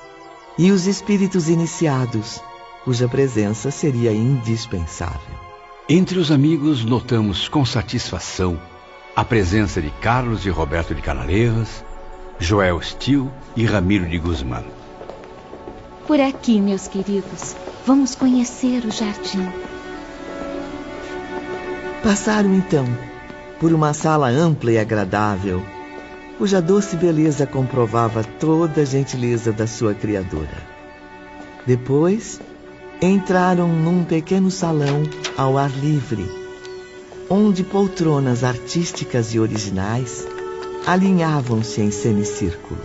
[0.58, 2.41] e os espíritos iniciados,
[2.86, 5.53] cuja presença seria indispensável.
[5.90, 8.58] Entre os amigos, notamos com satisfação
[9.14, 11.84] a presença de Carlos e Roberto de Canaleiras,
[12.40, 14.64] Joel Stil e Ramiro de Guzmán.
[16.08, 17.54] Por aqui, meus queridos,
[17.86, 19.46] vamos conhecer o jardim.
[22.02, 22.86] Passaram então
[23.60, 25.62] por uma sala ampla e agradável,
[26.38, 30.64] cuja doce beleza comprovava toda a gentileza da sua criadora.
[31.68, 32.40] Depois,
[33.06, 35.04] entraram num pequeno salão
[35.36, 36.26] ao ar livre,
[37.30, 40.26] onde poltronas artísticas e originais
[40.86, 42.82] alinhavam-se em semicírculo.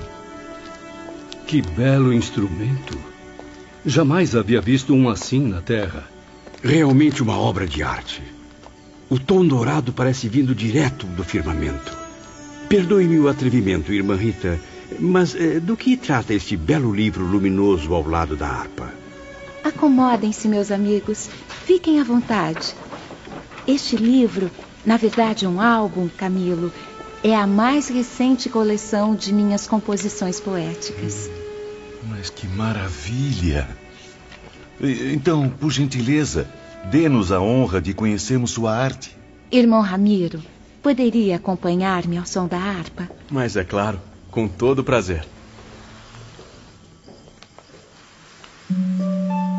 [1.46, 2.98] Que belo instrumento!
[3.86, 6.04] Jamais havia visto um assim na Terra.
[6.62, 8.22] Realmente uma obra de arte.
[9.08, 11.96] O tom dourado parece vindo direto do firmamento.
[12.68, 14.58] Perdoe-me o atrevimento, irmã Rita,
[14.98, 18.97] mas eh, do que trata este belo livro luminoso ao lado da harpa?
[19.68, 21.28] Acomodem-se, meus amigos.
[21.66, 22.74] Fiquem à vontade.
[23.66, 24.50] Este livro,
[24.84, 26.72] na verdade um álbum, Camilo,
[27.22, 31.28] é a mais recente coleção de minhas composições poéticas.
[32.08, 33.68] Mas que maravilha!
[34.80, 36.48] Então, por gentileza,
[36.90, 39.14] dê-nos a honra de conhecermos sua arte.
[39.52, 40.42] Irmão Ramiro,
[40.82, 43.06] poderia acompanhar-me ao som da harpa?
[43.30, 44.00] Mas é claro,
[44.30, 45.26] com todo prazer.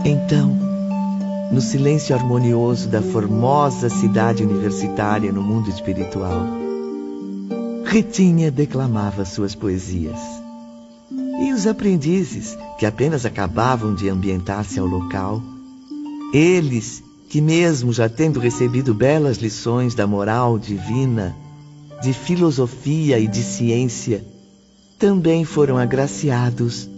[0.05, 0.57] Então,
[1.51, 6.45] no silêncio harmonioso da formosa cidade universitária no mundo espiritual,
[7.85, 10.19] Ritinha declamava suas poesias.
[11.41, 15.41] E os aprendizes, que apenas acabavam de ambientar-se ao local,
[16.33, 21.35] eles que, mesmo já tendo recebido belas lições da moral divina,
[22.01, 24.23] de filosofia e de ciência,
[24.97, 26.89] também foram agraciados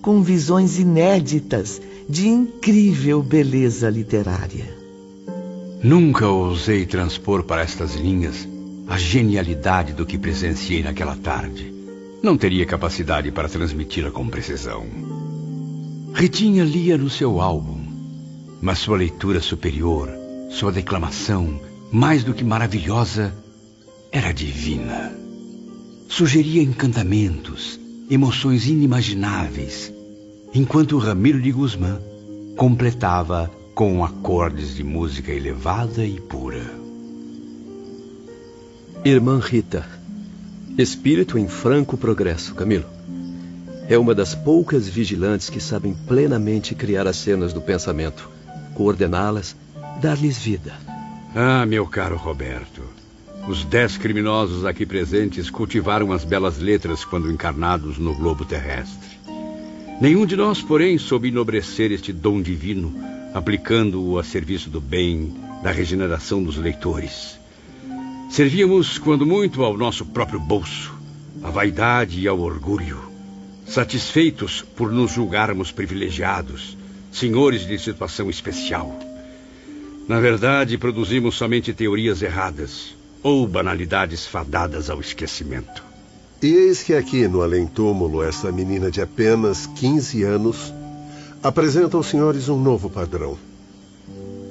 [0.00, 4.76] com visões inéditas de incrível beleza literária.
[5.82, 8.48] Nunca ousei transpor para estas linhas
[8.86, 11.72] a genialidade do que presenciei naquela tarde.
[12.22, 14.86] Não teria capacidade para transmiti-la com precisão.
[16.14, 17.84] Ritinha lia no seu álbum,
[18.62, 20.08] mas sua leitura superior,
[20.50, 21.60] sua declamação,
[21.90, 23.34] mais do que maravilhosa,
[24.12, 25.12] era divina.
[26.08, 27.78] Sugeria encantamentos,
[28.08, 29.92] emoções inimagináveis,
[30.56, 32.00] enquanto Ramiro de Guzmán
[32.56, 36.64] completava com acordes de música elevada e pura.
[39.04, 39.86] Irmã Rita,
[40.78, 42.86] espírito em franco progresso, Camilo.
[43.86, 48.26] É uma das poucas vigilantes que sabem plenamente criar as cenas do pensamento,
[48.74, 49.54] coordená-las,
[50.00, 50.72] dar-lhes vida.
[51.34, 52.82] Ah, meu caro Roberto,
[53.46, 59.05] os dez criminosos aqui presentes cultivaram as belas letras quando encarnados no globo terrestre.
[59.98, 62.94] Nenhum de nós, porém, soube enobrecer este dom divino,
[63.32, 67.38] aplicando-o a serviço do bem, da regeneração dos leitores.
[68.30, 70.94] Servíamos, quando muito, ao nosso próprio bolso,
[71.42, 73.00] à vaidade e ao orgulho,
[73.66, 76.76] satisfeitos por nos julgarmos privilegiados,
[77.10, 78.98] senhores de situação especial.
[80.06, 85.82] Na verdade, produzimos somente teorias erradas ou banalidades fadadas ao esquecimento.
[86.42, 90.72] E eis que aqui no além-túmulo, essa menina de apenas 15 anos
[91.42, 93.38] apresenta aos senhores um novo padrão.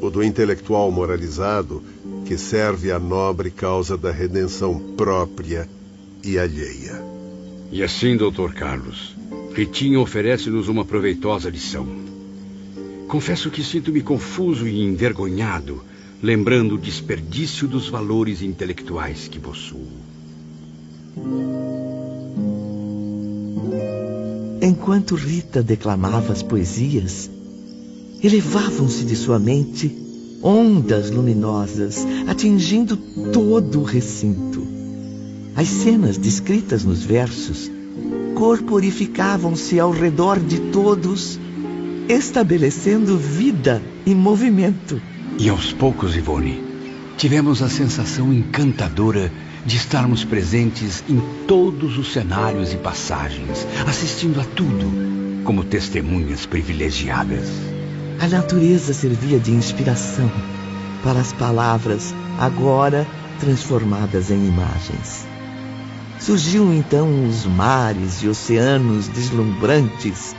[0.01, 1.83] O do intelectual moralizado
[2.25, 5.69] que serve à nobre causa da redenção própria
[6.23, 7.03] e alheia.
[7.71, 9.15] E assim, doutor Carlos,
[9.53, 11.87] Ritinha oferece-nos uma proveitosa lição.
[13.07, 15.83] Confesso que sinto-me confuso e envergonhado,
[16.21, 20.04] lembrando o desperdício dos valores intelectuais que possuo.
[24.61, 27.29] Enquanto Rita declamava as poesias,
[28.21, 29.95] elevavam-se de sua mente
[30.41, 32.97] ondas luminosas, atingindo
[33.31, 34.65] todo o recinto.
[35.55, 37.71] As cenas descritas nos versos
[38.35, 41.39] corporificavam-se ao redor de todos,
[42.09, 45.01] estabelecendo vida e movimento.
[45.39, 46.61] E aos poucos, Ivone,
[47.17, 49.31] tivemos a sensação encantadora
[49.65, 57.49] de estarmos presentes em todos os cenários e passagens, assistindo a tudo como testemunhas privilegiadas.
[58.19, 60.31] A natureza servia de inspiração
[61.03, 63.07] para as palavras, agora
[63.39, 65.27] transformadas em imagens.
[66.19, 70.35] Surgiam então os mares e oceanos deslumbrantes,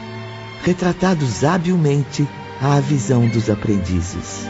[0.62, 2.26] retratados habilmente
[2.60, 4.46] à visão dos aprendizes.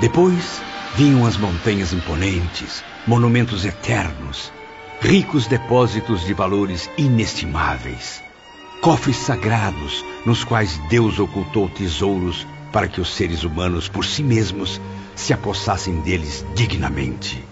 [0.00, 0.60] Depois
[0.96, 4.52] vinham as montanhas imponentes, monumentos eternos,
[5.00, 8.22] ricos depósitos de valores inestimáveis,
[8.80, 14.80] cofres sagrados nos quais Deus ocultou tesouros para que os seres humanos por si mesmos
[15.14, 17.42] se apossassem deles dignamente.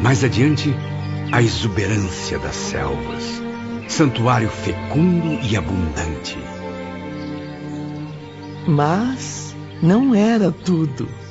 [0.00, 0.74] Mais adiante,
[1.32, 3.42] a exuberância das selvas,
[3.88, 6.38] santuário fecundo e abundante.
[8.66, 11.23] Mas não era tudo.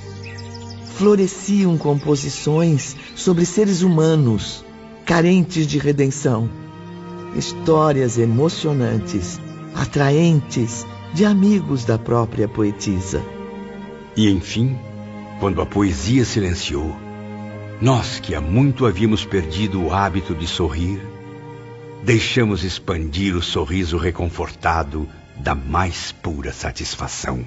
[1.04, 4.64] Floresciam composições sobre seres humanos
[5.06, 6.50] carentes de redenção.
[7.36, 9.38] Histórias emocionantes,
[9.76, 13.22] atraentes, de amigos da própria poetisa.
[14.16, 14.80] E enfim,
[15.42, 16.96] quando a poesia silenciou,
[17.82, 21.06] nós que há muito havíamos perdido o hábito de sorrir,
[22.02, 25.06] deixamos expandir o sorriso reconfortado
[25.36, 27.44] da mais pura satisfação.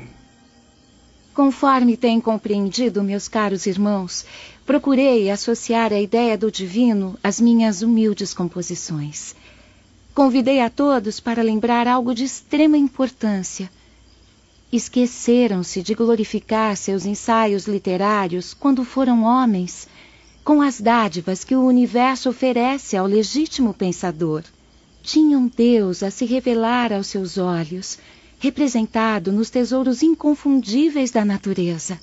[1.37, 4.25] Conforme têm compreendido, meus caros irmãos,
[4.65, 9.37] procurei associar a ideia do divino às minhas humildes composições.
[10.15, 13.71] Convidei a todos para lembrar algo de extrema importância.
[14.73, 19.87] Esqueceram-se de glorificar seus ensaios literários quando foram homens,
[20.43, 24.43] com as dádivas que o universo oferece ao legítimo pensador.
[25.03, 27.99] Tinham Deus a se revelar aos seus olhos,
[28.39, 31.99] representado nos tesouros inconfundíveis da natureza.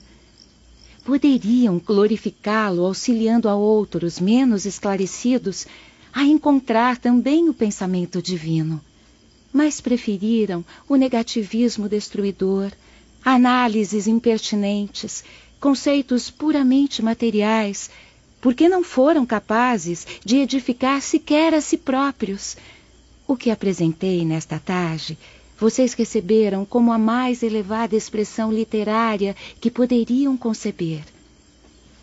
[1.05, 5.67] Poderiam glorificá-lo auxiliando a outros menos esclarecidos
[6.13, 8.79] a encontrar também o pensamento divino,
[9.51, 12.71] mas preferiram o negativismo destruidor,
[13.23, 15.23] análises impertinentes,
[15.59, 17.89] conceitos puramente materiais,
[18.41, 22.57] porque não foram capazes de edificar sequer a si próprios.
[23.25, 25.17] O que apresentei nesta tarde,
[25.59, 31.03] vocês receberam como a mais elevada expressão literária que poderiam conceber.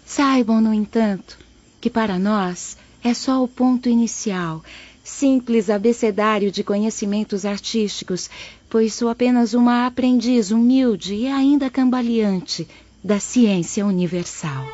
[0.05, 1.39] Saibam, no entanto,
[1.81, 4.62] que para nós é só o ponto inicial,
[5.02, 8.28] simples abecedário de conhecimentos artísticos,
[8.68, 12.68] pois sou apenas uma aprendiz humilde e ainda cambaleante
[13.02, 14.66] da ciência universal.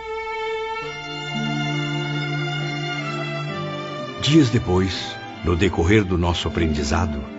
[4.20, 7.35] Dias depois, no decorrer do nosso aprendizado,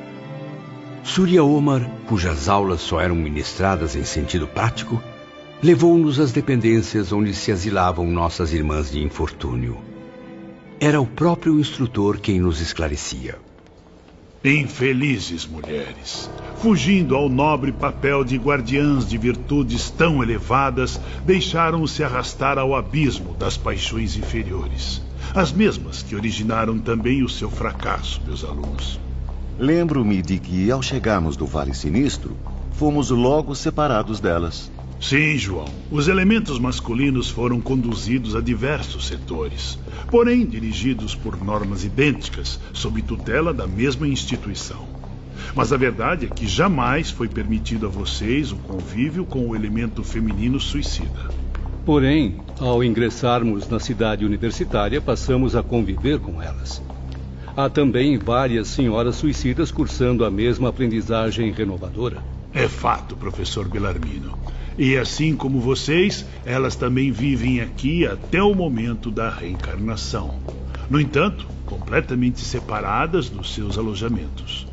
[1.07, 5.01] Surya Omar, cujas aulas só eram ministradas em sentido prático,
[5.63, 9.77] levou-nos às dependências onde se asilavam nossas irmãs de infortúnio.
[10.81, 13.39] Era o próprio instrutor quem nos esclarecia.
[14.43, 22.75] Infelizes mulheres, fugindo ao nobre papel de guardiãs de virtudes tão elevadas, deixaram-se arrastar ao
[22.75, 25.01] abismo das paixões inferiores.
[25.33, 29.06] As mesmas que originaram também o seu fracasso, meus alunos.
[29.59, 32.37] Lembro-me de que, ao chegarmos do Vale Sinistro,
[32.73, 34.71] fomos logo separados delas.
[35.01, 35.67] Sim, João.
[35.91, 39.79] Os elementos masculinos foram conduzidos a diversos setores,
[40.11, 44.85] porém dirigidos por normas idênticas, sob tutela da mesma instituição.
[45.55, 50.03] Mas a verdade é que jamais foi permitido a vocês o convívio com o elemento
[50.03, 51.29] feminino suicida.
[51.83, 56.81] Porém, ao ingressarmos na cidade universitária, passamos a conviver com elas.
[57.57, 62.23] Há também várias senhoras suicidas cursando a mesma aprendizagem renovadora.
[62.53, 64.37] É fato, professor Belarmino.
[64.77, 70.35] E assim como vocês, elas também vivem aqui até o momento da reencarnação.
[70.87, 74.67] No entanto, completamente separadas dos seus alojamentos.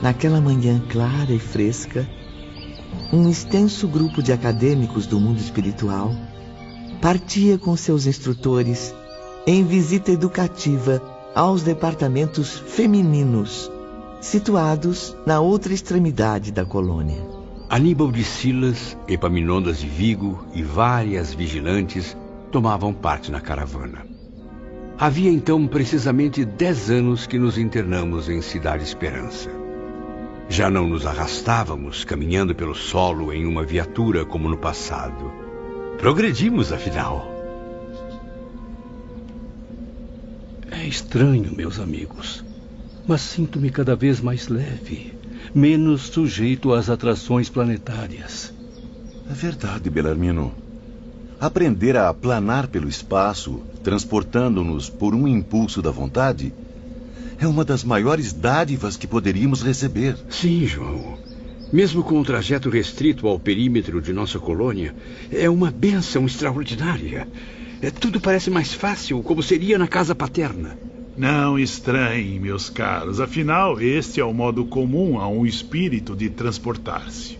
[0.00, 2.08] Naquela manhã clara e fresca,
[3.12, 6.14] um extenso grupo de acadêmicos do mundo espiritual
[7.00, 8.94] partia com seus instrutores
[9.46, 11.02] em visita educativa
[11.34, 13.70] aos departamentos femininos,
[14.20, 17.26] situados na outra extremidade da colônia.
[17.70, 22.14] Aníbal de Silas, Epaminondas de Vigo e várias vigilantes
[22.52, 24.04] tomavam parte na caravana.
[24.98, 29.50] Havia então precisamente dez anos que nos internamos em Cidade Esperança.
[30.50, 35.49] Já não nos arrastávamos caminhando pelo solo em uma viatura como no passado.
[36.00, 37.30] Progredimos, afinal.
[40.70, 42.42] É estranho, meus amigos,
[43.06, 45.12] mas sinto-me cada vez mais leve,
[45.54, 48.50] menos sujeito às atrações planetárias.
[49.30, 50.54] É verdade, Belarmino.
[51.38, 56.54] Aprender a planar pelo espaço, transportando-nos por um impulso da vontade,
[57.38, 60.16] é uma das maiores dádivas que poderíamos receber.
[60.30, 61.29] Sim, João.
[61.72, 64.94] Mesmo com o trajeto restrito ao perímetro de nossa colônia,
[65.30, 67.28] é uma benção extraordinária.
[67.80, 70.76] É, tudo parece mais fácil, como seria na casa paterna.
[71.16, 73.20] Não estranhem, meus caros.
[73.20, 77.38] Afinal, este é o modo comum a um espírito de transportar-se.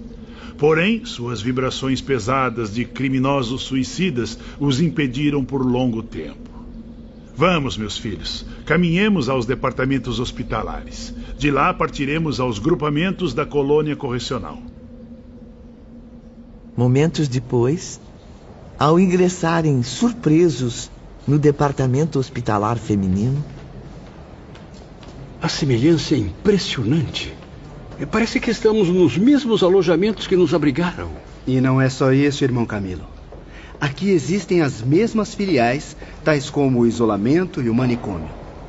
[0.57, 6.51] Porém, suas vibrações pesadas de criminosos suicidas os impediram por longo tempo.
[7.35, 11.15] Vamos, meus filhos, caminhemos aos departamentos hospitalares.
[11.41, 14.59] De lá partiremos aos grupamentos da colônia correcional.
[16.77, 17.99] Momentos depois,
[18.79, 20.91] ao ingressarem surpresos
[21.27, 23.43] no departamento hospitalar feminino,
[25.41, 27.35] a semelhança é impressionante.
[28.11, 31.09] Parece que estamos nos mesmos alojamentos que nos abrigaram.
[31.47, 33.07] E não é só isso, irmão Camilo.
[33.81, 38.29] Aqui existem as mesmas filiais, tais como o isolamento e o manicômio.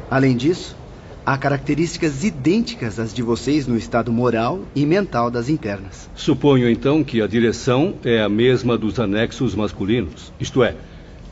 [0.10, 0.78] Além disso,
[1.26, 6.10] há características idênticas às de vocês no estado moral e mental das internas.
[6.16, 10.76] Suponho então que a direção é a mesma dos anexos masculinos, isto é,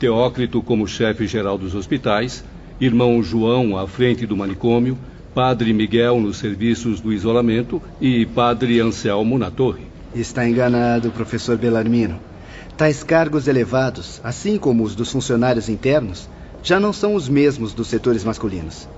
[0.00, 2.42] Teócrito como chefe geral dos hospitais,
[2.80, 4.96] irmão João à frente do manicômio,
[5.34, 9.84] Padre Miguel nos serviços do isolamento e Padre Anselmo na torre.
[10.14, 12.18] Está enganado, professor Belarmino.
[12.78, 16.30] Tais cargos elevados, assim como os dos funcionários internos,
[16.62, 18.88] já não são os mesmos dos setores masculinos.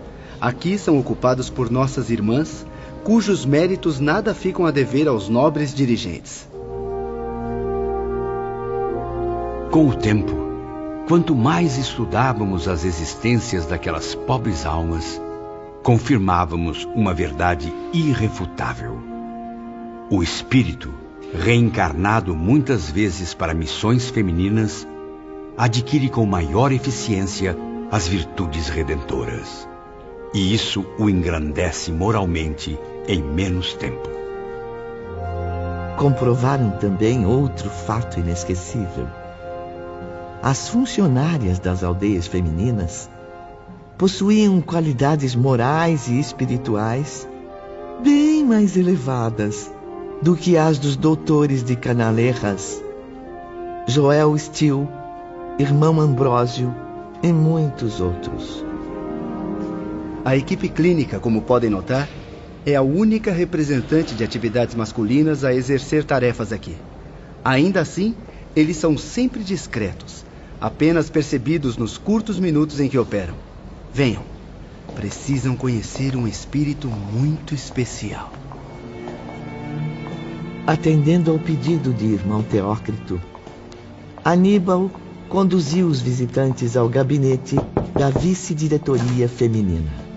[0.43, 2.67] Aqui são ocupados por nossas irmãs,
[3.05, 6.49] cujos méritos nada ficam a dever aos nobres dirigentes.
[9.71, 10.35] Com o tempo,
[11.07, 15.23] quanto mais estudávamos as existências daquelas pobres almas,
[15.81, 18.99] confirmávamos uma verdade irrefutável.
[20.11, 20.93] O espírito,
[21.33, 24.89] reencarnado muitas vezes para missões femininas,
[25.57, 27.57] adquire com maior eficiência
[27.93, 29.71] as virtudes redentoras.
[30.35, 34.09] E isso o engrandece moralmente em menos tempo.
[35.99, 39.07] Comprovaram também outro fato inesquecível.
[40.43, 43.11] As funcionárias das aldeias femininas
[43.99, 47.29] possuíam qualidades morais e espirituais
[48.03, 49.71] bem mais elevadas
[50.23, 52.83] do que as dos doutores de Canalerras,
[53.87, 54.89] Joel Steele,
[55.59, 56.75] irmão Ambrósio
[57.23, 58.72] e muitos outros.
[60.25, 62.09] A equipe clínica, como podem notar,
[62.65, 66.77] é a única representante de atividades masculinas a exercer tarefas aqui.
[67.45, 68.15] Ainda assim,
[68.55, 70.25] eles são sempre discretos,
[70.61, 73.35] apenas percebidos nos curtos minutos em que operam.
[73.93, 74.23] Venham.
[74.95, 78.33] Precisam conhecer um espírito muito especial.
[80.65, 83.21] Atendendo ao pedido de irmão Teócrito,
[84.25, 84.89] Aníbal
[85.29, 87.57] conduziu os visitantes ao gabinete
[87.99, 90.12] da vice-diretoria feminina.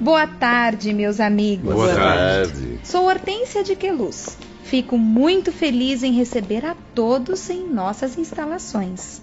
[0.00, 1.72] Boa tarde, meus amigos.
[1.72, 2.80] Boa tarde.
[2.84, 4.36] Sou Hortência de Queluz.
[4.62, 9.22] Fico muito feliz em receber a todos em nossas instalações.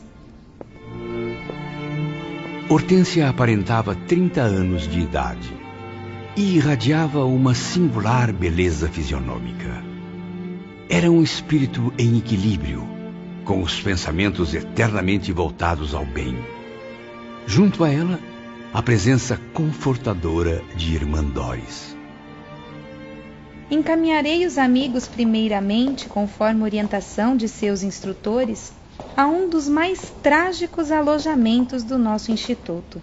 [2.68, 5.56] Hortência aparentava 30 anos de idade
[6.36, 9.84] e irradiava uma singular beleza fisionômica.
[10.90, 12.88] Era um espírito em equilíbrio,
[13.46, 16.36] com os pensamentos eternamente voltados ao bem.
[17.46, 18.20] Junto a ela,
[18.74, 21.96] a presença confortadora de Irmã Doris.
[23.70, 28.74] Encaminharei os amigos primeiramente, conforme orientação de seus instrutores,
[29.16, 33.00] a um dos mais trágicos alojamentos do nosso instituto.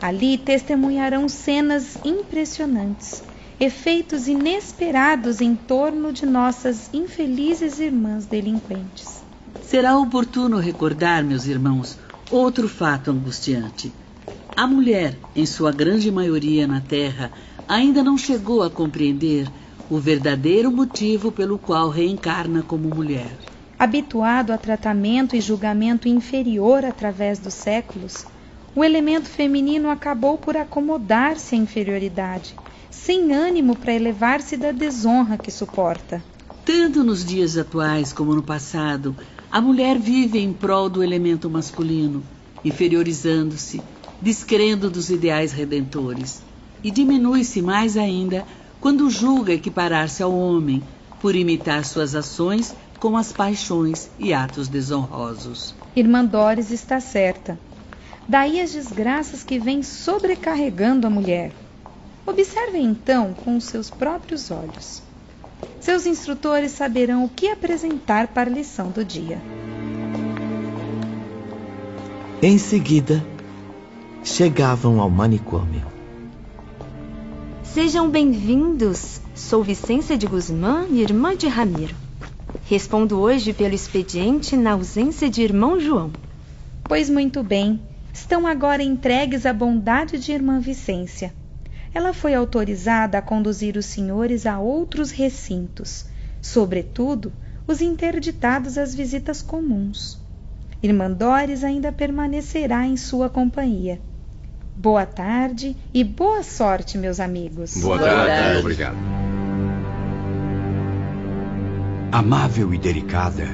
[0.00, 3.20] Ali testemunharão cenas impressionantes,
[3.58, 9.24] efeitos inesperados em torno de nossas infelizes irmãs delinquentes.
[9.60, 11.98] Será oportuno recordar, meus irmãos,
[12.30, 13.92] outro fato angustiante.
[14.60, 17.32] A mulher, em sua grande maioria na Terra,
[17.66, 19.50] ainda não chegou a compreender
[19.88, 23.30] o verdadeiro motivo pelo qual reencarna como mulher.
[23.78, 28.26] Habituado a tratamento e julgamento inferior através dos séculos,
[28.76, 32.54] o elemento feminino acabou por acomodar-se à inferioridade,
[32.90, 36.22] sem ânimo para elevar-se da desonra que suporta.
[36.66, 39.16] Tanto nos dias atuais como no passado,
[39.50, 42.22] a mulher vive em prol do elemento masculino,
[42.62, 43.82] inferiorizando-se,
[44.20, 46.42] descrendo dos ideais redentores,
[46.82, 48.44] e diminui-se mais ainda
[48.80, 50.82] quando julga equiparar-se ao homem,
[51.20, 55.74] por imitar suas ações com as paixões e atos desonrosos.
[55.94, 57.58] Irmã Doris está certa.
[58.28, 61.52] Daí as desgraças que vêm sobrecarregando a mulher.
[62.26, 65.02] Observem então com os seus próprios olhos.
[65.80, 69.40] Seus instrutores saberão o que apresentar para a lição do dia.
[72.42, 73.22] Em seguida,
[74.22, 75.86] chegavam ao manicômio.
[77.62, 79.20] Sejam bem-vindos.
[79.34, 81.94] Sou Vicência de Guzmán, irmã de Ramiro.
[82.64, 86.12] Respondo hoje pelo expediente na ausência de irmão João.
[86.84, 87.80] Pois muito bem,
[88.12, 91.32] estão agora entregues à bondade de irmã Vicência.
[91.94, 96.06] Ela foi autorizada a conduzir os senhores a outros recintos,
[96.42, 97.32] sobretudo
[97.66, 100.20] os interditados às visitas comuns.
[100.82, 104.00] Irmã Dores ainda permanecerá em sua companhia.
[104.82, 107.76] Boa tarde e boa sorte, meus amigos.
[107.82, 108.26] Boa, boa tarde.
[108.28, 108.58] tarde.
[108.60, 108.96] Obrigado.
[112.10, 113.46] Amável e delicada,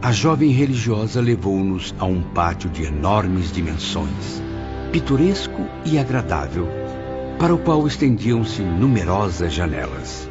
[0.00, 4.42] a jovem religiosa levou-nos a um pátio de enormes dimensões,
[4.90, 6.66] pitoresco e agradável,
[7.38, 10.30] para o qual estendiam-se numerosas janelas.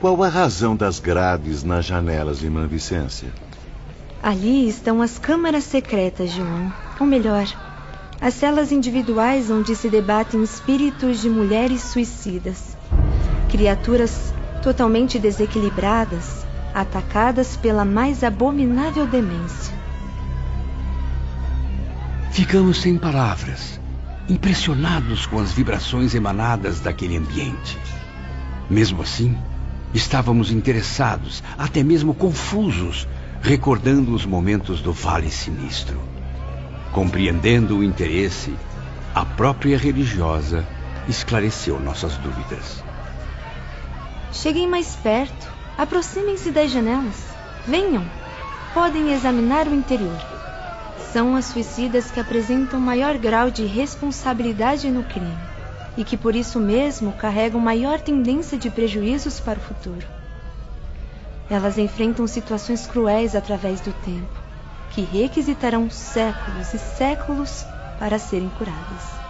[0.00, 3.28] Qual a razão das grades nas janelas, irmã Vicência?
[4.22, 6.72] Ali estão as câmaras secretas, João.
[6.98, 7.46] Ou melhor,
[8.20, 12.76] as celas individuais onde se debatem espíritos de mulheres suicidas.
[13.48, 16.44] Criaturas totalmente desequilibradas,
[16.74, 19.74] atacadas pela mais abominável demência.
[22.30, 23.80] Ficamos sem palavras,
[24.28, 27.78] impressionados com as vibrações emanadas daquele ambiente.
[28.68, 29.36] Mesmo assim,
[29.94, 33.08] estávamos interessados, até mesmo confusos,
[33.40, 36.09] recordando os momentos do Vale Sinistro.
[36.92, 38.52] Compreendendo o interesse,
[39.14, 40.66] a própria religiosa
[41.08, 42.82] esclareceu nossas dúvidas.
[44.32, 45.48] Cheguem mais perto.
[45.78, 47.28] Aproximem-se das janelas.
[47.66, 48.04] Venham.
[48.74, 50.18] Podem examinar o interior.
[51.12, 55.38] São as suicidas que apresentam maior grau de responsabilidade no crime
[55.96, 60.06] e que por isso mesmo carregam maior tendência de prejuízos para o futuro.
[61.48, 64.39] Elas enfrentam situações cruéis através do tempo,
[64.90, 67.64] que requisitarão séculos e séculos
[67.98, 69.20] para serem curadas.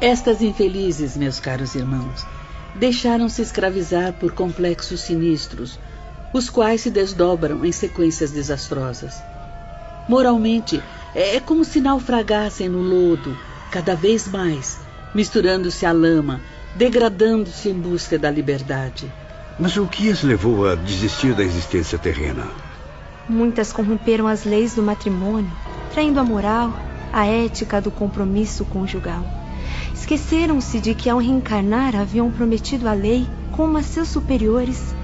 [0.00, 2.26] Estas infelizes, meus caros irmãos,
[2.74, 5.78] deixaram-se escravizar por complexos sinistros,
[6.32, 9.14] os quais se desdobram em sequências desastrosas.
[10.08, 10.82] Moralmente,
[11.14, 13.36] é como se naufragassem no lodo,
[13.70, 14.78] cada vez mais,
[15.14, 16.40] misturando-se à lama,
[16.76, 19.10] degradando-se em busca da liberdade.
[19.58, 22.65] Mas o que as levou a desistir da existência terrena?
[23.28, 25.50] Muitas corromperam as leis do matrimônio,
[25.92, 26.72] traindo a moral,
[27.12, 29.24] a ética do compromisso conjugal.
[29.92, 34.94] Esqueceram-se de que ao reencarnar haviam prometido a lei, como a seus superiores,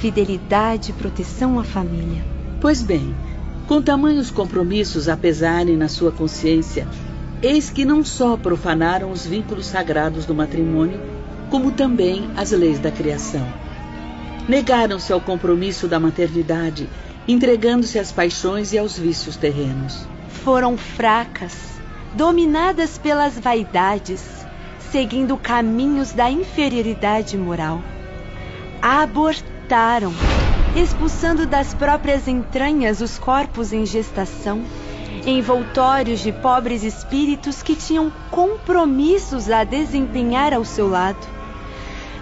[0.00, 2.24] fidelidade e proteção à família.
[2.60, 3.14] Pois bem,
[3.66, 6.86] com tamanhos compromissos a pesarem na sua consciência,
[7.42, 11.00] eis que não só profanaram os vínculos sagrados do matrimônio,
[11.50, 13.46] como também as leis da criação.
[14.48, 16.88] Negaram-se ao compromisso da maternidade,
[17.26, 20.06] entregando-se às paixões e aos vícios terrenos.
[20.44, 21.54] Foram fracas,
[22.14, 24.22] dominadas pelas vaidades,
[24.90, 27.82] seguindo caminhos da inferioridade moral.
[28.80, 30.12] Abortaram,
[30.76, 34.62] expulsando das próprias entranhas os corpos em gestação,
[35.26, 41.26] envoltórios de pobres espíritos que tinham compromissos a desempenhar ao seu lado.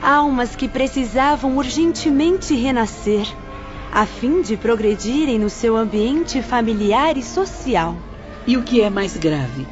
[0.01, 3.27] Almas que precisavam urgentemente renascer,
[3.93, 7.95] a fim de progredirem no seu ambiente familiar e social.
[8.47, 9.67] E o que é mais grave?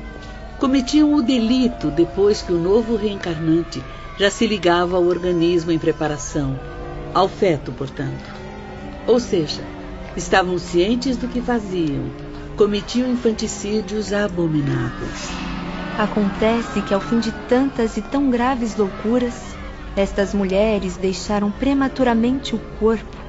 [0.58, 3.82] Cometiam o delito depois que o novo reencarnante
[4.18, 6.60] já se ligava ao organismo em preparação,
[7.14, 8.30] ao feto, portanto.
[9.06, 9.62] Ou seja,
[10.14, 12.10] estavam cientes do que faziam,
[12.58, 15.30] cometiam infanticídios abomináveis.
[15.98, 19.56] Acontece que ao fim de tantas e tão graves loucuras,
[19.96, 23.19] estas mulheres deixaram prematuramente o corpo,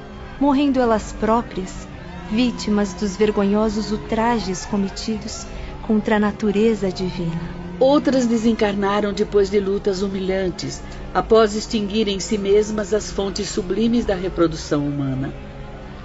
[0.42, 1.86] morrendo elas próprias,
[2.28, 5.46] vítimas dos vergonhosos ultrajes cometidos
[5.86, 7.40] contra a natureza divina.
[7.78, 10.82] Outras desencarnaram depois de lutas humilhantes,
[11.14, 15.32] após extinguirem em si mesmas as fontes sublimes da reprodução humana.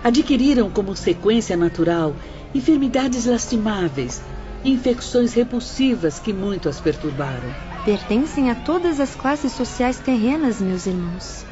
[0.03, 2.14] Adquiriram como sequência natural
[2.53, 4.22] enfermidades lastimáveis,
[4.64, 7.49] infecções repulsivas que muito as perturbaram.
[7.84, 11.43] Pertencem a todas as classes sociais terrenas, meus irmãos.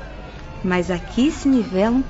[0.64, 2.03] Mas aqui se nivelam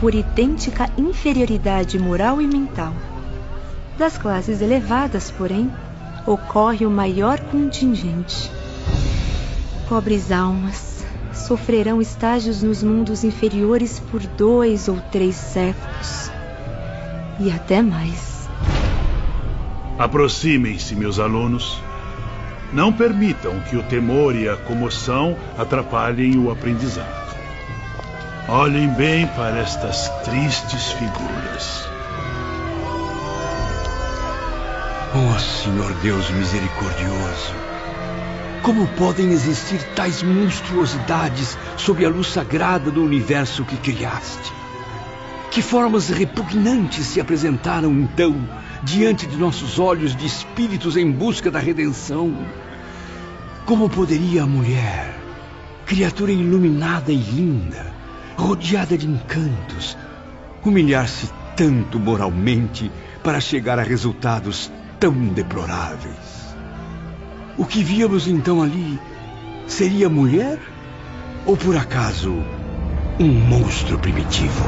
[0.00, 2.92] por idêntica inferioridade moral e mental.
[3.98, 5.70] Das classes elevadas, porém,
[6.26, 8.50] ocorre o maior contingente.
[9.88, 16.30] Pobres almas sofrerão estágios nos mundos inferiores por dois ou três séculos.
[17.40, 18.48] E até mais.
[19.98, 21.80] Aproximem-se, meus alunos.
[22.72, 27.21] Não permitam que o temor e a comoção atrapalhem o aprendizado.
[28.48, 31.88] Olhem bem para estas tristes figuras.
[35.14, 37.54] Oh, Senhor Deus misericordioso,
[38.60, 44.52] como podem existir tais monstruosidades sob a luz sagrada do universo que criaste?
[45.52, 48.34] Que formas repugnantes se apresentaram então
[48.82, 52.36] diante de nossos olhos de espíritos em busca da redenção?
[53.64, 55.16] Como poderia a mulher,
[55.86, 58.01] criatura iluminada e linda,
[58.42, 59.96] rodeada de encantos,
[60.64, 62.90] humilhar-se tanto moralmente
[63.22, 66.56] para chegar a resultados tão deploráveis.
[67.56, 68.98] O que víamos então ali
[69.68, 70.58] seria mulher
[71.46, 72.32] ou por acaso
[73.20, 74.64] um monstro primitivo?